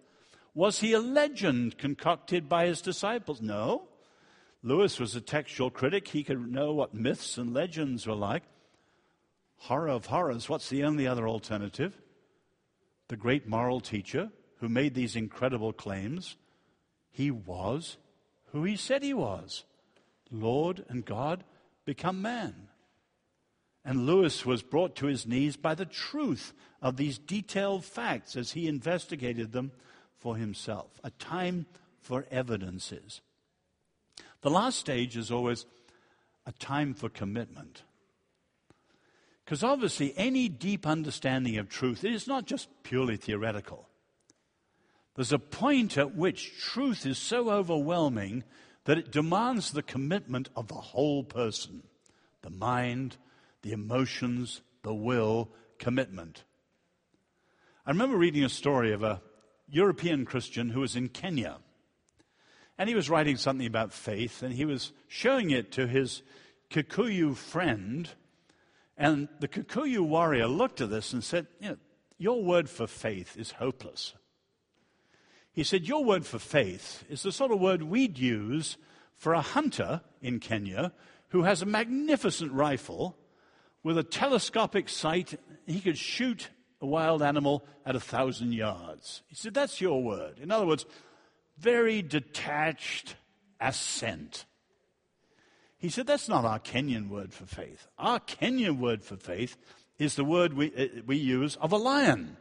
Was 0.56 0.80
he 0.80 0.94
a 0.94 1.00
legend 1.00 1.78
concocted 1.78 2.50
by 2.50 2.66
his 2.66 2.82
disciples? 2.82 3.40
No. 3.40 3.88
Lewis 4.64 5.00
was 5.00 5.16
a 5.16 5.22
textual 5.22 5.70
critic. 5.70 6.08
He 6.08 6.24
could 6.24 6.52
know 6.52 6.74
what 6.74 6.96
myths 6.96 7.38
and 7.38 7.54
legends 7.54 8.08
were 8.08 8.16
like. 8.16 8.42
Horror 9.58 9.90
of 9.90 10.08
horrors, 10.08 10.50
what's 10.50 10.70
the 10.70 10.84
only 10.84 11.06
other 11.06 11.28
alternative? 11.28 12.02
The 13.12 13.18
great 13.18 13.46
moral 13.46 13.82
teacher 13.82 14.32
who 14.62 14.70
made 14.70 14.94
these 14.94 15.18
incredible 15.18 15.74
claims, 15.74 16.38
he 17.12 17.30
was 17.30 17.98
who 18.54 18.64
he 18.64 18.78
said 18.78 19.04
he 19.04 19.14
was 19.14 19.66
Lord 20.32 20.86
and 20.88 21.04
God 21.04 21.44
become 21.84 22.22
man. 22.22 22.70
And 23.84 24.06
Lewis 24.06 24.46
was 24.46 24.64
brought 24.64 24.96
to 24.96 25.08
his 25.08 25.28
knees 25.28 25.58
by 25.58 25.76
the 25.76 25.86
truth 25.86 26.54
of 26.82 26.96
these 26.96 27.18
detailed 27.18 27.84
facts 27.84 28.38
as 28.38 28.54
he 28.54 28.70
investigated 28.70 29.52
them 29.52 29.74
for 30.18 30.38
himself. 30.38 30.98
A 31.04 31.10
time 31.10 31.66
for 32.00 32.26
evidences. 32.32 33.20
The 34.40 34.50
last 34.50 34.80
stage 34.80 35.18
is 35.18 35.32
always 35.32 35.66
a 36.46 36.54
time 36.54 36.94
for 36.94 37.10
commitment. 37.10 37.84
Because 39.52 39.66
obviously, 39.66 40.14
any 40.16 40.48
deep 40.48 40.88
understanding 40.88 41.58
of 41.58 41.68
truth 41.68 42.06
is 42.06 42.26
not 42.26 42.46
just 42.46 42.70
purely 42.84 43.18
theoretical. 43.18 43.90
There's 45.16 45.34
a 45.34 45.40
point 45.40 45.98
at 45.98 46.16
which 46.16 46.58
truth 46.58 47.06
is 47.06 47.18
so 47.18 47.50
overwhelming 47.50 48.46
that 48.86 48.98
it 48.98 49.12
demands 49.12 49.72
the 49.72 49.84
commitment 49.84 50.48
of 50.56 50.70
the 50.70 50.76
whole 50.76 51.26
person 51.26 51.84
the 52.44 52.50
mind, 52.50 53.18
the 53.62 53.74
emotions, 53.74 54.62
the 54.84 54.94
will, 54.94 55.52
commitment. 55.80 56.46
I 57.86 57.92
remember 57.92 58.16
reading 58.16 58.46
a 58.46 58.50
story 58.50 58.94
of 58.94 59.04
a 59.04 59.22
European 59.68 60.24
Christian 60.24 60.70
who 60.70 60.80
was 60.80 60.96
in 60.96 61.10
Kenya. 61.10 61.58
And 62.78 62.88
he 62.88 62.96
was 62.96 63.10
writing 63.10 63.36
something 63.36 63.68
about 63.68 63.92
faith, 63.92 64.44
and 64.44 64.54
he 64.54 64.64
was 64.64 64.94
showing 65.10 65.52
it 65.52 65.74
to 65.74 65.88
his 65.88 66.24
Kikuyu 66.70 67.36
friend 67.36 68.08
and 69.02 69.30
the 69.40 69.48
Kikuyu 69.48 70.02
warrior 70.02 70.46
looked 70.46 70.80
at 70.80 70.92
this 70.92 71.12
and 71.12 71.24
said, 71.24 71.48
you 71.60 71.70
know, 71.70 71.78
Your 72.20 72.44
word 72.44 72.70
for 72.70 72.86
faith 72.86 73.36
is 73.36 73.54
hopeless. 73.54 74.14
He 75.52 75.64
said, 75.64 75.88
Your 75.88 76.06
word 76.06 76.24
for 76.24 76.38
faith 76.38 77.04
is 77.10 77.24
the 77.24 77.32
sort 77.32 77.52
of 77.52 77.60
word 77.60 77.82
we'd 77.82 78.20
use 78.20 78.78
for 79.16 79.34
a 79.34 79.42
hunter 79.42 80.02
in 80.22 80.40
Kenya 80.40 80.94
who 81.30 81.42
has 81.44 81.64
a 81.64 81.66
magnificent 81.66 82.52
rifle 82.52 83.18
with 83.82 83.98
a 83.98 84.04
telescopic 84.04 84.88
sight. 84.88 85.40
He 85.66 85.82
could 85.82 85.98
shoot 85.98 86.50
a 86.80 86.86
wild 86.86 87.24
animal 87.24 87.66
at 87.84 87.96
a 87.96 88.00
thousand 88.00 88.54
yards. 88.54 89.24
He 89.26 89.34
said, 89.36 89.56
That's 89.56 89.82
your 89.82 90.04
word. 90.04 90.38
In 90.38 90.52
other 90.52 90.68
words, 90.68 90.86
very 91.58 92.04
detached 92.04 93.16
assent. 93.60 94.46
He 95.82 95.90
said, 95.90 96.06
That's 96.06 96.30
not 96.30 96.46
our 96.46 96.60
Kenyan 96.60 97.10
word 97.10 97.34
for 97.34 97.48
faith. 97.48 97.88
Our 97.98 98.20
Kenyan 98.20 98.78
word 98.78 99.04
for 99.04 99.18
faith 99.18 99.58
is 99.98 100.14
the 100.14 100.24
word 100.24 100.54
we, 100.54 100.72
uh, 100.78 101.02
we 101.08 101.18
use 101.18 101.56
of 101.56 101.72
a 101.72 101.78
lion 101.78 102.38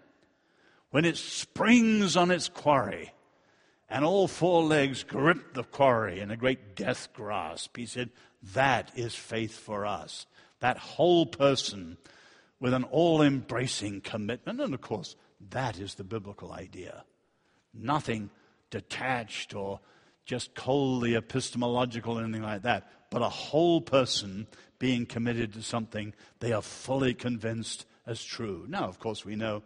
when 0.91 1.07
it 1.07 1.17
springs 1.17 2.19
on 2.19 2.31
its 2.31 2.51
quarry 2.51 3.13
and 3.89 4.05
all 4.05 4.29
four 4.29 4.63
legs 4.63 5.05
grip 5.05 5.55
the 5.55 5.65
quarry 5.65 6.21
in 6.21 6.31
a 6.31 6.37
great 6.37 6.77
death 6.77 7.09
grasp. 7.15 7.79
He 7.79 7.87
said, 7.87 8.11
That 8.53 8.93
is 8.95 9.15
faith 9.15 9.59
for 9.59 9.87
us. 9.87 10.27
That 10.61 10.77
whole 10.77 11.25
person 11.25 11.97
with 12.61 12.75
an 12.75 12.85
all 12.85 13.23
embracing 13.23 14.03
commitment. 14.03 14.61
And 14.61 14.75
of 14.75 14.81
course, 14.83 15.17
that 15.49 15.79
is 15.79 15.95
the 15.95 16.05
biblical 16.05 16.53
idea. 16.53 17.05
Nothing 17.73 18.29
detached 18.69 19.55
or 19.55 19.81
just 20.27 20.55
coldly 20.55 21.17
epistemological 21.17 22.19
or 22.19 22.23
anything 22.23 22.43
like 22.43 22.63
that, 22.63 22.89
but 23.11 23.23
a 23.23 23.29
whole 23.29 23.81
person 23.81 24.47
being 24.79 25.05
committed 25.05 25.53
to 25.53 25.63
something 25.63 26.15
they 26.39 26.53
are 26.53 26.63
fully 26.63 27.13
convinced 27.13 27.85
as 28.07 28.25
true. 28.25 28.65
Now, 28.69 28.85
of 28.85 28.99
course, 28.99 29.25
we 29.25 29.37
know 29.37 29.63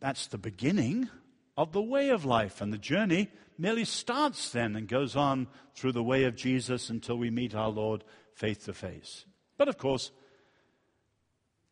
that's 0.00 0.26
the 0.26 0.38
beginning 0.38 1.08
of 1.56 1.72
the 1.72 1.82
way 1.82 2.10
of 2.10 2.24
life, 2.24 2.60
and 2.60 2.72
the 2.72 2.78
journey 2.78 3.28
merely 3.58 3.84
starts 3.84 4.50
then 4.50 4.76
and 4.76 4.88
goes 4.88 5.16
on 5.16 5.46
through 5.74 5.92
the 5.92 6.02
way 6.02 6.24
of 6.24 6.36
Jesus 6.36 6.90
until 6.90 7.16
we 7.16 7.30
meet 7.30 7.54
our 7.54 7.68
Lord 7.68 8.04
face 8.34 8.58
to 8.58 8.72
face. 8.72 9.24
But 9.58 9.68
of 9.68 9.78
course, 9.78 10.10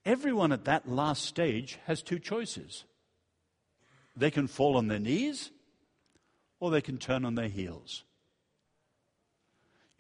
everyone 0.04 0.52
at 0.52 0.64
that 0.64 0.88
last 0.88 1.24
stage 1.24 1.78
has 1.86 2.02
two 2.02 2.18
choices. 2.18 2.84
They 4.16 4.30
can 4.30 4.46
fall 4.46 4.76
on 4.76 4.88
their 4.88 4.98
knees 4.98 5.50
or 6.58 6.70
they 6.70 6.82
can 6.82 6.98
turn 6.98 7.24
on 7.24 7.34
their 7.34 7.48
heels. 7.48 8.04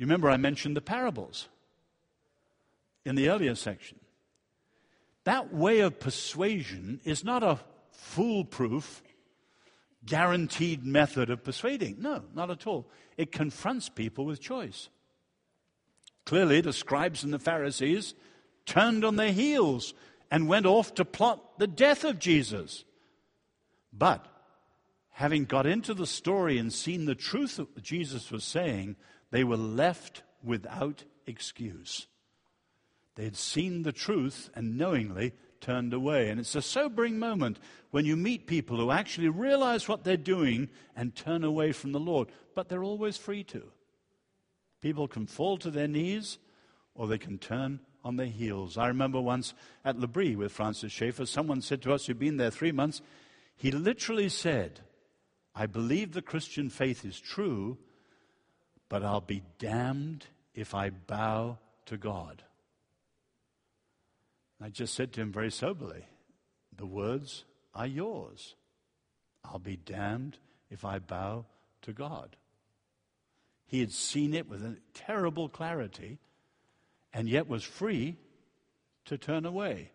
You 0.00 0.06
remember 0.06 0.30
I 0.30 0.38
mentioned 0.38 0.78
the 0.78 0.80
parables 0.80 1.48
in 3.04 3.16
the 3.16 3.28
earlier 3.28 3.54
section. 3.54 4.00
That 5.24 5.52
way 5.52 5.80
of 5.80 6.00
persuasion 6.00 7.02
is 7.04 7.22
not 7.22 7.42
a 7.42 7.58
foolproof, 7.92 9.02
guaranteed 10.06 10.86
method 10.86 11.28
of 11.28 11.44
persuading. 11.44 11.96
No, 11.98 12.22
not 12.34 12.50
at 12.50 12.66
all. 12.66 12.88
It 13.18 13.30
confronts 13.30 13.90
people 13.90 14.24
with 14.24 14.40
choice. 14.40 14.88
Clearly, 16.24 16.62
the 16.62 16.72
scribes 16.72 17.22
and 17.22 17.34
the 17.34 17.38
Pharisees 17.38 18.14
turned 18.64 19.04
on 19.04 19.16
their 19.16 19.32
heels 19.32 19.92
and 20.30 20.48
went 20.48 20.64
off 20.64 20.94
to 20.94 21.04
plot 21.04 21.58
the 21.58 21.66
death 21.66 22.04
of 22.04 22.18
Jesus. 22.18 22.86
But 23.92 24.24
having 25.10 25.44
got 25.44 25.66
into 25.66 25.92
the 25.92 26.06
story 26.06 26.56
and 26.56 26.72
seen 26.72 27.04
the 27.04 27.14
truth 27.14 27.58
of 27.58 27.68
what 27.74 27.84
Jesus 27.84 28.30
was 28.30 28.44
saying, 28.44 28.96
they 29.30 29.44
were 29.44 29.56
left 29.56 30.22
without 30.42 31.04
excuse. 31.26 32.06
They 33.16 33.24
had 33.24 33.36
seen 33.36 33.82
the 33.82 33.92
truth 33.92 34.50
and 34.54 34.78
knowingly 34.78 35.32
turned 35.60 35.92
away. 35.92 36.30
And 36.30 36.40
it's 36.40 36.54
a 36.54 36.62
sobering 36.62 37.18
moment 37.18 37.58
when 37.90 38.04
you 38.04 38.16
meet 38.16 38.46
people 38.46 38.78
who 38.78 38.90
actually 38.90 39.28
realize 39.28 39.88
what 39.88 40.04
they're 40.04 40.16
doing 40.16 40.68
and 40.96 41.14
turn 41.14 41.44
away 41.44 41.72
from 41.72 41.92
the 41.92 42.00
Lord. 42.00 42.28
But 42.54 42.68
they're 42.68 42.84
always 42.84 43.16
free 43.16 43.44
to. 43.44 43.62
People 44.80 45.06
can 45.06 45.26
fall 45.26 45.58
to 45.58 45.70
their 45.70 45.88
knees 45.88 46.38
or 46.94 47.06
they 47.06 47.18
can 47.18 47.38
turn 47.38 47.80
on 48.02 48.16
their 48.16 48.26
heels. 48.26 48.78
I 48.78 48.88
remember 48.88 49.20
once 49.20 49.52
at 49.84 49.98
L'Abri 49.98 50.34
with 50.34 50.52
Francis 50.52 50.92
Schaeffer, 50.92 51.26
someone 51.26 51.60
said 51.60 51.82
to 51.82 51.92
us 51.92 52.06
who'd 52.06 52.18
been 52.18 52.38
there 52.38 52.50
three 52.50 52.72
months, 52.72 53.02
he 53.56 53.70
literally 53.70 54.30
said, 54.30 54.80
I 55.54 55.66
believe 55.66 56.12
the 56.12 56.22
Christian 56.22 56.70
faith 56.70 57.04
is 57.04 57.20
true, 57.20 57.76
but 58.90 59.02
I'll 59.02 59.22
be 59.22 59.42
damned 59.58 60.26
if 60.54 60.74
I 60.74 60.90
bow 60.90 61.56
to 61.86 61.96
God. 61.96 62.42
I 64.60 64.68
just 64.68 64.92
said 64.92 65.14
to 65.14 65.22
him 65.22 65.32
very 65.32 65.50
soberly, 65.50 66.04
The 66.76 66.84
words 66.84 67.44
are 67.74 67.86
yours. 67.86 68.56
I'll 69.42 69.58
be 69.58 69.76
damned 69.76 70.36
if 70.68 70.84
I 70.84 70.98
bow 70.98 71.46
to 71.82 71.92
God. 71.92 72.36
He 73.64 73.80
had 73.80 73.92
seen 73.92 74.34
it 74.34 74.48
with 74.48 74.62
a 74.62 74.76
terrible 74.92 75.48
clarity 75.48 76.18
and 77.14 77.28
yet 77.28 77.48
was 77.48 77.62
free 77.62 78.16
to 79.06 79.16
turn 79.16 79.46
away. 79.46 79.92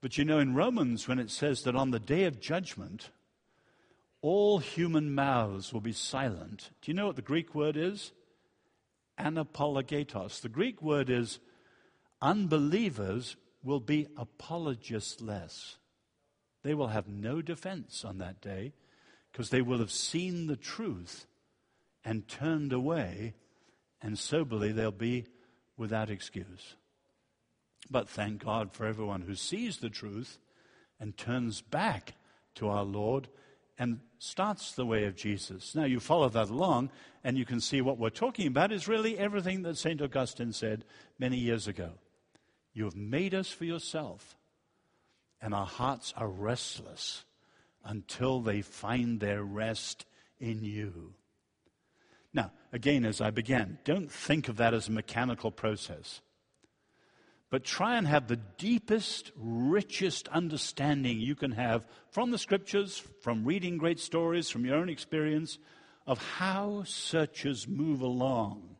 But 0.00 0.16
you 0.16 0.24
know, 0.24 0.38
in 0.38 0.54
Romans, 0.54 1.06
when 1.06 1.18
it 1.18 1.30
says 1.30 1.62
that 1.62 1.76
on 1.76 1.90
the 1.90 2.00
day 2.00 2.24
of 2.24 2.40
judgment, 2.40 3.10
all 4.22 4.60
human 4.60 5.14
mouths 5.14 5.72
will 5.72 5.80
be 5.80 5.92
silent. 5.92 6.70
Do 6.80 6.90
you 6.90 6.94
know 6.94 7.06
what 7.08 7.16
the 7.16 7.22
Greek 7.22 7.54
word 7.54 7.76
is? 7.76 8.12
Anapologetos. 9.18 10.40
The 10.40 10.48
Greek 10.48 10.80
word 10.80 11.10
is 11.10 11.40
unbelievers 12.22 13.36
will 13.64 13.80
be 13.80 14.06
apologistless. 14.16 15.76
They 16.62 16.74
will 16.74 16.88
have 16.88 17.08
no 17.08 17.42
defense 17.42 18.04
on 18.04 18.18
that 18.18 18.40
day 18.40 18.72
because 19.30 19.50
they 19.50 19.60
will 19.62 19.78
have 19.78 19.90
seen 19.90 20.46
the 20.46 20.56
truth 20.56 21.26
and 22.04 22.28
turned 22.28 22.72
away, 22.72 23.34
and 24.00 24.18
soberly 24.18 24.72
they'll 24.72 24.90
be 24.90 25.26
without 25.76 26.10
excuse. 26.10 26.76
But 27.90 28.08
thank 28.08 28.44
God 28.44 28.72
for 28.72 28.86
everyone 28.86 29.22
who 29.22 29.34
sees 29.34 29.78
the 29.78 29.90
truth 29.90 30.38
and 31.00 31.16
turns 31.16 31.60
back 31.60 32.14
to 32.56 32.68
our 32.68 32.84
Lord 32.84 33.28
and 33.78 34.00
starts 34.18 34.72
the 34.72 34.86
way 34.86 35.04
of 35.04 35.16
Jesus. 35.16 35.74
Now, 35.74 35.84
you 35.84 35.98
follow 35.98 36.28
that 36.28 36.50
along, 36.50 36.90
and 37.24 37.36
you 37.36 37.44
can 37.44 37.60
see 37.60 37.80
what 37.80 37.98
we're 37.98 38.10
talking 38.10 38.46
about 38.46 38.72
is 38.72 38.86
really 38.88 39.18
everything 39.18 39.62
that 39.62 39.78
St. 39.78 40.00
Augustine 40.00 40.52
said 40.52 40.84
many 41.18 41.36
years 41.36 41.66
ago. 41.66 41.92
You 42.74 42.84
have 42.84 42.96
made 42.96 43.34
us 43.34 43.48
for 43.50 43.64
yourself, 43.64 44.36
and 45.40 45.54
our 45.54 45.66
hearts 45.66 46.12
are 46.16 46.28
restless 46.28 47.24
until 47.84 48.40
they 48.40 48.62
find 48.62 49.20
their 49.20 49.42
rest 49.42 50.06
in 50.38 50.64
you. 50.64 51.14
Now, 52.32 52.52
again, 52.72 53.04
as 53.04 53.20
I 53.20 53.30
began, 53.30 53.78
don't 53.84 54.10
think 54.10 54.48
of 54.48 54.56
that 54.56 54.74
as 54.74 54.88
a 54.88 54.92
mechanical 54.92 55.50
process 55.50 56.20
but 57.52 57.64
try 57.64 57.98
and 57.98 58.08
have 58.08 58.28
the 58.28 58.40
deepest, 58.56 59.30
richest 59.36 60.26
understanding 60.28 61.20
you 61.20 61.34
can 61.34 61.52
have 61.52 61.84
from 62.10 62.30
the 62.30 62.38
scriptures, 62.38 63.02
from 63.20 63.44
reading 63.44 63.76
great 63.76 64.00
stories, 64.00 64.48
from 64.48 64.64
your 64.64 64.76
own 64.76 64.88
experience 64.88 65.58
of 66.06 66.16
how 66.38 66.82
searchers 66.86 67.68
move 67.68 68.00
along. 68.00 68.76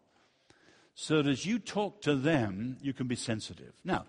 So 0.94 1.20
that 1.20 1.28
as 1.28 1.44
you 1.44 1.58
talk 1.58 2.00
to 2.02 2.16
them, 2.16 2.78
you 2.80 2.94
can 2.94 3.06
be 3.06 3.14
sensitive. 3.14 3.74
Now, 3.84 4.06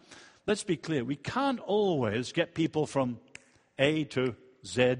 let's 0.47 0.63
be 0.63 0.77
clear. 0.77 1.03
We 1.03 1.17
can't 1.17 1.59
always 1.59 2.31
get 2.31 2.55
people 2.55 2.87
from 2.87 3.19
A 3.77 4.05
to 4.05 4.33
Z 4.65 4.95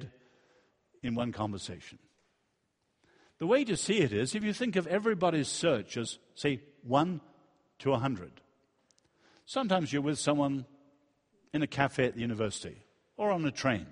in 1.01 1.15
one 1.15 1.31
conversation. 1.31 1.99
The 3.39 3.47
way 3.47 3.63
to 3.63 3.77
see 3.77 3.99
it 3.99 4.11
is 4.11 4.35
if 4.35 4.43
you 4.43 4.51
think 4.51 4.75
of 4.75 4.87
everybody's 4.87 5.47
search 5.47 5.95
as, 5.95 6.19
say, 6.35 6.59
1 6.81 7.21
to 7.79 7.89
a 7.91 7.93
100. 7.93 8.41
Sometimes 9.45 9.91
you're 9.91 10.01
with 10.01 10.19
someone 10.19 10.65
in 11.53 11.61
a 11.61 11.67
cafe 11.67 12.05
at 12.05 12.15
the 12.15 12.21
university 12.21 12.77
or 13.17 13.31
on 13.31 13.45
a 13.45 13.51
train, 13.51 13.85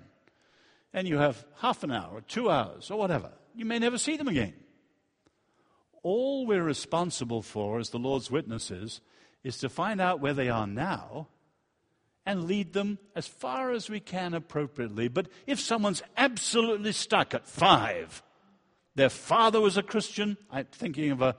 and 0.92 1.06
you 1.06 1.18
have 1.18 1.44
half 1.60 1.82
an 1.84 1.92
hour 1.92 2.10
or 2.12 2.20
two 2.22 2.50
hours 2.50 2.90
or 2.90 2.98
whatever. 2.98 3.30
You 3.54 3.64
may 3.64 3.78
never 3.78 3.98
see 3.98 4.16
them 4.16 4.28
again. 4.28 4.54
All 6.02 6.46
we're 6.46 6.62
responsible 6.62 7.42
for 7.42 7.78
as 7.78 7.90
the 7.90 7.98
Lord's 7.98 8.30
witnesses 8.30 9.00
is 9.44 9.58
to 9.58 9.68
find 9.68 10.00
out 10.00 10.20
where 10.20 10.34
they 10.34 10.48
are 10.48 10.66
now 10.66 11.28
and 12.24 12.44
lead 12.44 12.72
them 12.72 12.98
as 13.14 13.26
far 13.26 13.72
as 13.72 13.90
we 13.90 14.00
can 14.00 14.34
appropriately. 14.34 15.08
But 15.08 15.28
if 15.46 15.60
someone's 15.60 16.02
absolutely 16.16 16.92
stuck 16.92 17.34
at 17.34 17.46
five, 17.46 18.22
their 18.94 19.08
father 19.08 19.60
was 19.60 19.76
a 19.76 19.82
Christian, 19.82 20.36
I'm 20.50 20.66
thinking 20.66 21.10
of 21.10 21.22
a 21.22 21.36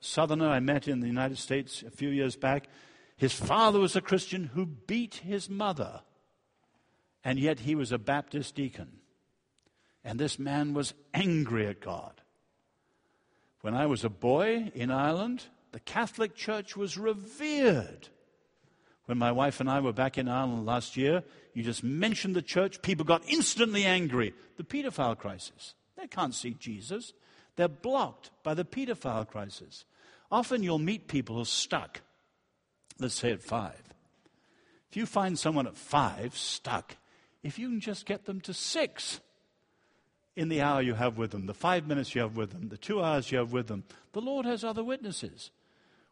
southerner 0.00 0.48
I 0.48 0.60
met 0.60 0.88
in 0.88 1.00
the 1.00 1.06
United 1.06 1.38
States 1.38 1.82
a 1.86 1.90
few 1.90 2.10
years 2.10 2.36
back. 2.36 2.68
His 3.16 3.32
father 3.32 3.80
was 3.80 3.96
a 3.96 4.00
Christian 4.00 4.50
who 4.54 4.66
beat 4.66 5.16
his 5.16 5.48
mother, 5.48 6.02
and 7.24 7.38
yet 7.38 7.60
he 7.60 7.74
was 7.74 7.90
a 7.90 7.98
Baptist 7.98 8.54
deacon. 8.54 8.98
And 10.04 10.20
this 10.20 10.38
man 10.38 10.74
was 10.74 10.94
angry 11.14 11.66
at 11.66 11.80
God. 11.80 12.20
When 13.62 13.74
I 13.74 13.86
was 13.86 14.04
a 14.04 14.10
boy 14.10 14.70
in 14.74 14.90
Ireland, 14.90 15.44
the 15.72 15.80
Catholic 15.80 16.36
Church 16.36 16.76
was 16.76 16.96
revered. 16.96 18.08
When 19.06 19.18
my 19.18 19.32
wife 19.32 19.60
and 19.60 19.70
I 19.70 19.80
were 19.80 19.92
back 19.92 20.18
in 20.18 20.28
Ireland 20.28 20.66
last 20.66 20.96
year, 20.96 21.24
you 21.54 21.62
just 21.62 21.82
mentioned 21.82 22.36
the 22.36 22.42
church, 22.42 22.82
people 22.82 23.04
got 23.04 23.22
instantly 23.28 23.84
angry. 23.84 24.34
The 24.56 24.64
pedophile 24.64 25.18
crisis. 25.18 25.74
They 25.96 26.06
can't 26.06 26.34
see 26.34 26.54
Jesus. 26.54 27.12
They're 27.56 27.68
blocked 27.68 28.30
by 28.42 28.54
the 28.54 28.64
pedophile 28.64 29.26
crisis. 29.26 29.84
Often 30.30 30.62
you'll 30.62 30.78
meet 30.78 31.08
people 31.08 31.36
who 31.36 31.42
are 31.42 31.46
stuck, 31.46 32.02
let's 32.98 33.14
say 33.14 33.32
at 33.32 33.42
five. 33.42 33.82
If 34.90 34.96
you 34.96 35.06
find 35.06 35.38
someone 35.38 35.66
at 35.66 35.76
five 35.76 36.36
stuck, 36.36 36.96
if 37.42 37.58
you 37.58 37.68
can 37.68 37.80
just 37.80 38.06
get 38.06 38.24
them 38.24 38.40
to 38.42 38.54
six 38.54 39.20
in 40.34 40.48
the 40.48 40.62
hour 40.62 40.82
you 40.82 40.94
have 40.94 41.16
with 41.18 41.30
them, 41.30 41.46
the 41.46 41.54
five 41.54 41.86
minutes 41.86 42.14
you 42.14 42.20
have 42.20 42.36
with 42.36 42.50
them, 42.50 42.68
the 42.68 42.76
two 42.76 43.02
hours 43.02 43.30
you 43.30 43.38
have 43.38 43.52
with 43.52 43.68
them, 43.68 43.84
the 44.12 44.20
Lord 44.20 44.46
has 44.46 44.64
other 44.64 44.84
witnesses. 44.84 45.50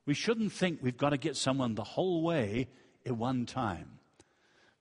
We 0.06 0.14
shouldn't 0.14 0.52
think 0.52 0.80
we've 0.80 0.96
got 0.96 1.10
to 1.10 1.16
get 1.16 1.36
someone 1.36 1.74
the 1.74 1.84
whole 1.84 2.22
way 2.22 2.68
at 3.06 3.16
one 3.16 3.46
time, 3.46 3.98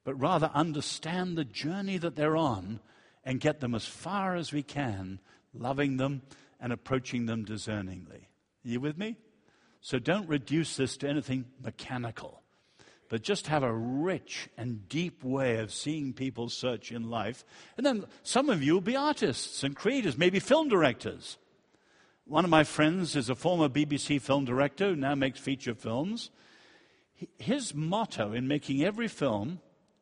but 0.03 0.15
rather 0.15 0.51
understand 0.53 1.37
the 1.37 1.45
journey 1.45 1.97
that 1.97 2.15
they're 2.15 2.37
on 2.37 2.79
and 3.23 3.39
get 3.39 3.59
them 3.59 3.73
as 3.73 3.85
far 3.85 4.35
as 4.35 4.51
we 4.51 4.63
can, 4.63 5.19
loving 5.53 5.97
them 5.97 6.21
and 6.59 6.73
approaching 6.73 7.25
them 7.25 7.45
discerningly. 7.45 8.27
Are 8.65 8.69
you 8.69 8.79
with 8.79 8.97
me? 8.97 9.17
So 9.83 9.99
don't 9.99 10.29
reduce 10.29 10.77
this 10.77 10.95
to 10.97 11.09
anything 11.09 11.43
mechanical, 11.61 12.41
but 13.09 13.21
just 13.21 13.47
have 13.47 13.63
a 13.63 13.73
rich 13.73 14.47
and 14.57 14.87
deep 14.87 15.25
way 15.25 15.57
of 15.57 15.73
seeing 15.73 16.13
people 16.13 16.47
search 16.47 16.89
in 16.89 17.09
life. 17.09 17.43
And 17.75 17.85
then 17.85 18.05
some 18.23 18.49
of 18.49 18.63
you 18.63 18.75
will 18.75 18.81
be 18.81 18.95
artists 18.95 19.61
and 19.61 19.75
creators, 19.75 20.17
maybe 20.17 20.39
film 20.39 20.69
directors. 20.69 21.37
One 22.23 22.45
of 22.45 22.49
my 22.49 22.63
friends 22.63 23.17
is 23.17 23.29
a 23.29 23.35
former 23.35 23.67
BBC 23.67 24.21
film 24.21 24.45
director 24.45 24.91
who 24.91 24.95
now 24.95 25.15
makes 25.15 25.41
feature 25.41 25.75
films. 25.75 26.31
His 27.37 27.75
motto 27.75 28.31
in 28.31 28.47
making 28.47 28.85
every 28.85 29.09
film, 29.09 29.59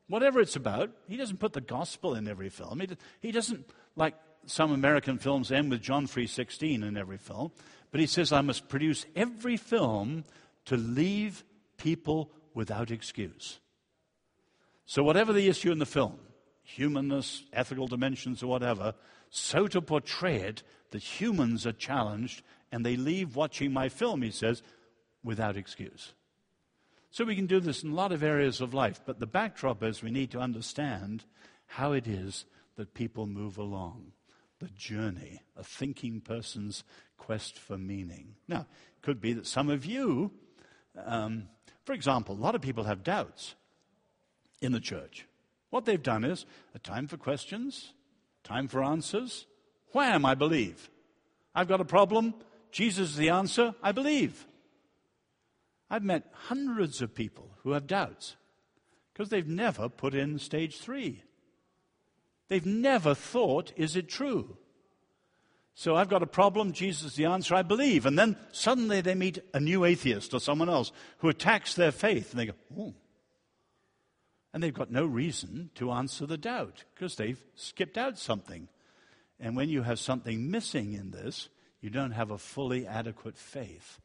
whatever 0.08 0.40
it's 0.40 0.56
about, 0.56 0.92
he 1.08 1.18
doesn't 1.18 1.40
put 1.40 1.54
the 1.54 1.60
gospel 1.60 2.14
in 2.14 2.28
every 2.28 2.50
film. 2.50 2.82
He, 2.82 2.90
he 3.20 3.32
doesn't, 3.32 3.68
like 3.96 4.14
some 4.46 4.72
American 4.72 5.18
films 5.18 5.52
end 5.52 5.72
with 5.72 5.82
John 5.82 6.06
3.16 6.06 6.88
in 6.88 6.98
every 6.98 7.18
film, 7.18 7.52
but 7.92 8.00
he 8.00 8.08
says, 8.08 8.32
I 8.32 8.42
must 8.42 8.70
produce 8.70 9.06
every 9.16 9.58
film 9.58 10.24
to 10.66 10.78
leave 10.78 11.44
people 11.78 12.32
without 12.54 12.90
excuse. 12.90 13.60
So, 14.86 15.04
whatever 15.04 15.34
the 15.34 15.48
issue 15.48 15.72
in 15.72 15.80
the 15.80 15.86
film, 15.86 16.20
humanness, 16.64 17.44
ethical 17.54 17.88
dimensions, 17.88 18.42
or 18.42 18.48
whatever, 18.48 18.94
so 19.30 19.68
to 19.68 19.82
portray 19.82 20.38
it 20.38 20.64
that 20.92 21.04
humans 21.04 21.66
are 21.66 21.74
challenged 21.74 22.44
and 22.72 22.86
they 22.86 22.96
leave 22.96 23.36
watching 23.36 23.74
my 23.74 23.90
film, 23.90 24.22
he 24.22 24.32
says, 24.32 24.64
without 25.24 25.58
excuse. 25.58 26.14
So 27.10 27.26
we 27.26 27.36
can 27.36 27.46
do 27.46 27.60
this 27.60 27.84
in 27.84 27.92
a 27.92 27.96
lot 27.96 28.14
of 28.14 28.24
areas 28.24 28.62
of 28.62 28.74
life, 28.74 29.02
but 29.06 29.20
the 29.20 29.28
backdrop 29.28 29.84
is 29.84 30.02
we 30.02 30.12
need 30.12 30.32
to 30.32 30.40
understand 30.40 31.26
how 31.66 31.92
it 31.92 32.08
is 32.08 32.46
that 32.78 32.94
people 32.94 33.26
move 33.26 33.58
along 33.58 34.14
the 34.62 34.70
journey, 34.70 35.42
a 35.58 35.64
thinking 35.64 36.22
person's 36.22 36.84
quest 37.18 37.58
for 37.58 37.78
meaning. 37.78 38.36
Now, 38.48 38.62
it 38.62 39.02
could 39.02 39.20
be 39.20 39.34
that 39.34 39.48
some 39.48 39.70
of 39.70 39.86
you, 39.86 40.32
um, 41.04 41.48
for 41.84 41.94
example, 41.94 42.36
a 42.36 42.38
lot 42.38 42.56
of 42.56 42.62
people 42.62 42.84
have 42.84 43.04
doubts 43.04 43.56
in 44.62 44.72
the 44.72 44.80
church. 44.80 45.26
What 45.72 45.86
they've 45.86 46.02
done 46.02 46.24
is 46.24 46.46
a 46.76 46.80
time 46.80 47.08
for 47.08 47.18
questions, 47.18 47.94
time 48.44 48.68
for 48.68 48.84
answers. 48.84 49.48
Wham, 49.94 50.26
I 50.26 50.36
believe. 50.36 50.90
I've 51.56 51.68
got 51.68 51.82
a 51.82 51.86
problem. 51.86 52.36
Jesus 52.72 53.12
is 53.12 53.16
the 53.18 53.30
answer. 53.30 53.74
I 53.82 53.92
believe. 53.92 54.46
I've 55.90 56.04
met 56.04 56.32
hundreds 56.34 57.02
of 57.02 57.16
people 57.16 57.50
who 57.64 57.72
have 57.72 57.88
doubts 57.88 58.36
because 59.12 59.30
they've 59.30 59.48
never 59.48 59.90
put 59.90 60.14
in 60.14 60.40
stage 60.40 60.78
three. 60.78 61.24
They've 62.52 62.66
never 62.66 63.16
thought, 63.16 63.72
is 63.78 63.96
it 63.96 64.10
true? 64.10 64.58
So 65.74 65.96
I've 65.96 66.10
got 66.10 66.22
a 66.22 66.28
problem, 66.28 66.74
Jesus 66.74 67.12
is 67.12 67.16
the 67.16 67.24
answer, 67.24 67.56
I 67.56 67.62
believe. 67.62 68.06
And 68.06 68.20
then 68.20 68.36
suddenly 68.52 69.00
they 69.00 69.16
meet 69.16 69.40
a 69.54 69.62
new 69.62 69.86
atheist 69.86 70.34
or 70.34 70.42
someone 70.42 70.68
else 70.68 70.92
who 71.20 71.30
attacks 71.30 71.76
their 71.76 71.94
faith, 71.94 72.32
and 72.32 72.42
they 72.42 72.48
go, 72.48 72.54
oh. 72.78 72.94
And 74.54 74.62
they've 74.62 74.74
got 74.74 74.92
no 74.92 75.06
reason 75.06 75.70
to 75.76 75.92
answer 75.92 76.26
the 76.26 76.38
doubt 76.38 76.84
because 76.94 77.16
they've 77.16 77.42
skipped 77.56 77.98
out 77.98 78.20
something. 78.20 78.68
And 79.40 79.56
when 79.56 79.70
you 79.70 79.84
have 79.84 80.00
something 80.00 80.52
missing 80.52 80.92
in 80.92 81.12
this, 81.12 81.48
you 81.80 81.90
don't 81.90 82.12
have 82.12 82.32
a 82.32 82.38
fully 82.38 82.86
adequate 82.86 83.38
faith. 83.38 84.02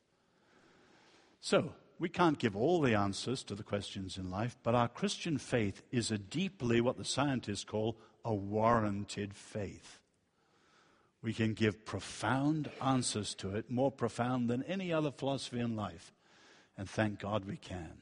So, 1.40 1.72
we 1.98 2.08
can't 2.08 2.38
give 2.38 2.54
all 2.54 2.80
the 2.80 2.94
answers 2.94 3.42
to 3.42 3.56
the 3.56 3.64
questions 3.64 4.16
in 4.16 4.30
life, 4.30 4.56
but 4.62 4.76
our 4.76 4.86
Christian 4.86 5.36
faith 5.36 5.82
is 5.90 6.12
a 6.12 6.18
deeply 6.18 6.80
what 6.80 6.96
the 6.96 7.04
scientists 7.04 7.64
call 7.64 7.96
a 8.26 8.34
warranted 8.34 9.32
faith. 9.32 10.00
We 11.22 11.32
can 11.32 11.54
give 11.54 11.84
profound 11.84 12.70
answers 12.82 13.34
to 13.36 13.54
it, 13.54 13.70
more 13.70 13.92
profound 13.92 14.50
than 14.50 14.64
any 14.64 14.92
other 14.92 15.12
philosophy 15.12 15.60
in 15.60 15.76
life. 15.76 16.12
And 16.76 16.90
thank 16.90 17.20
God 17.20 17.44
we 17.44 17.56
can. 17.56 17.92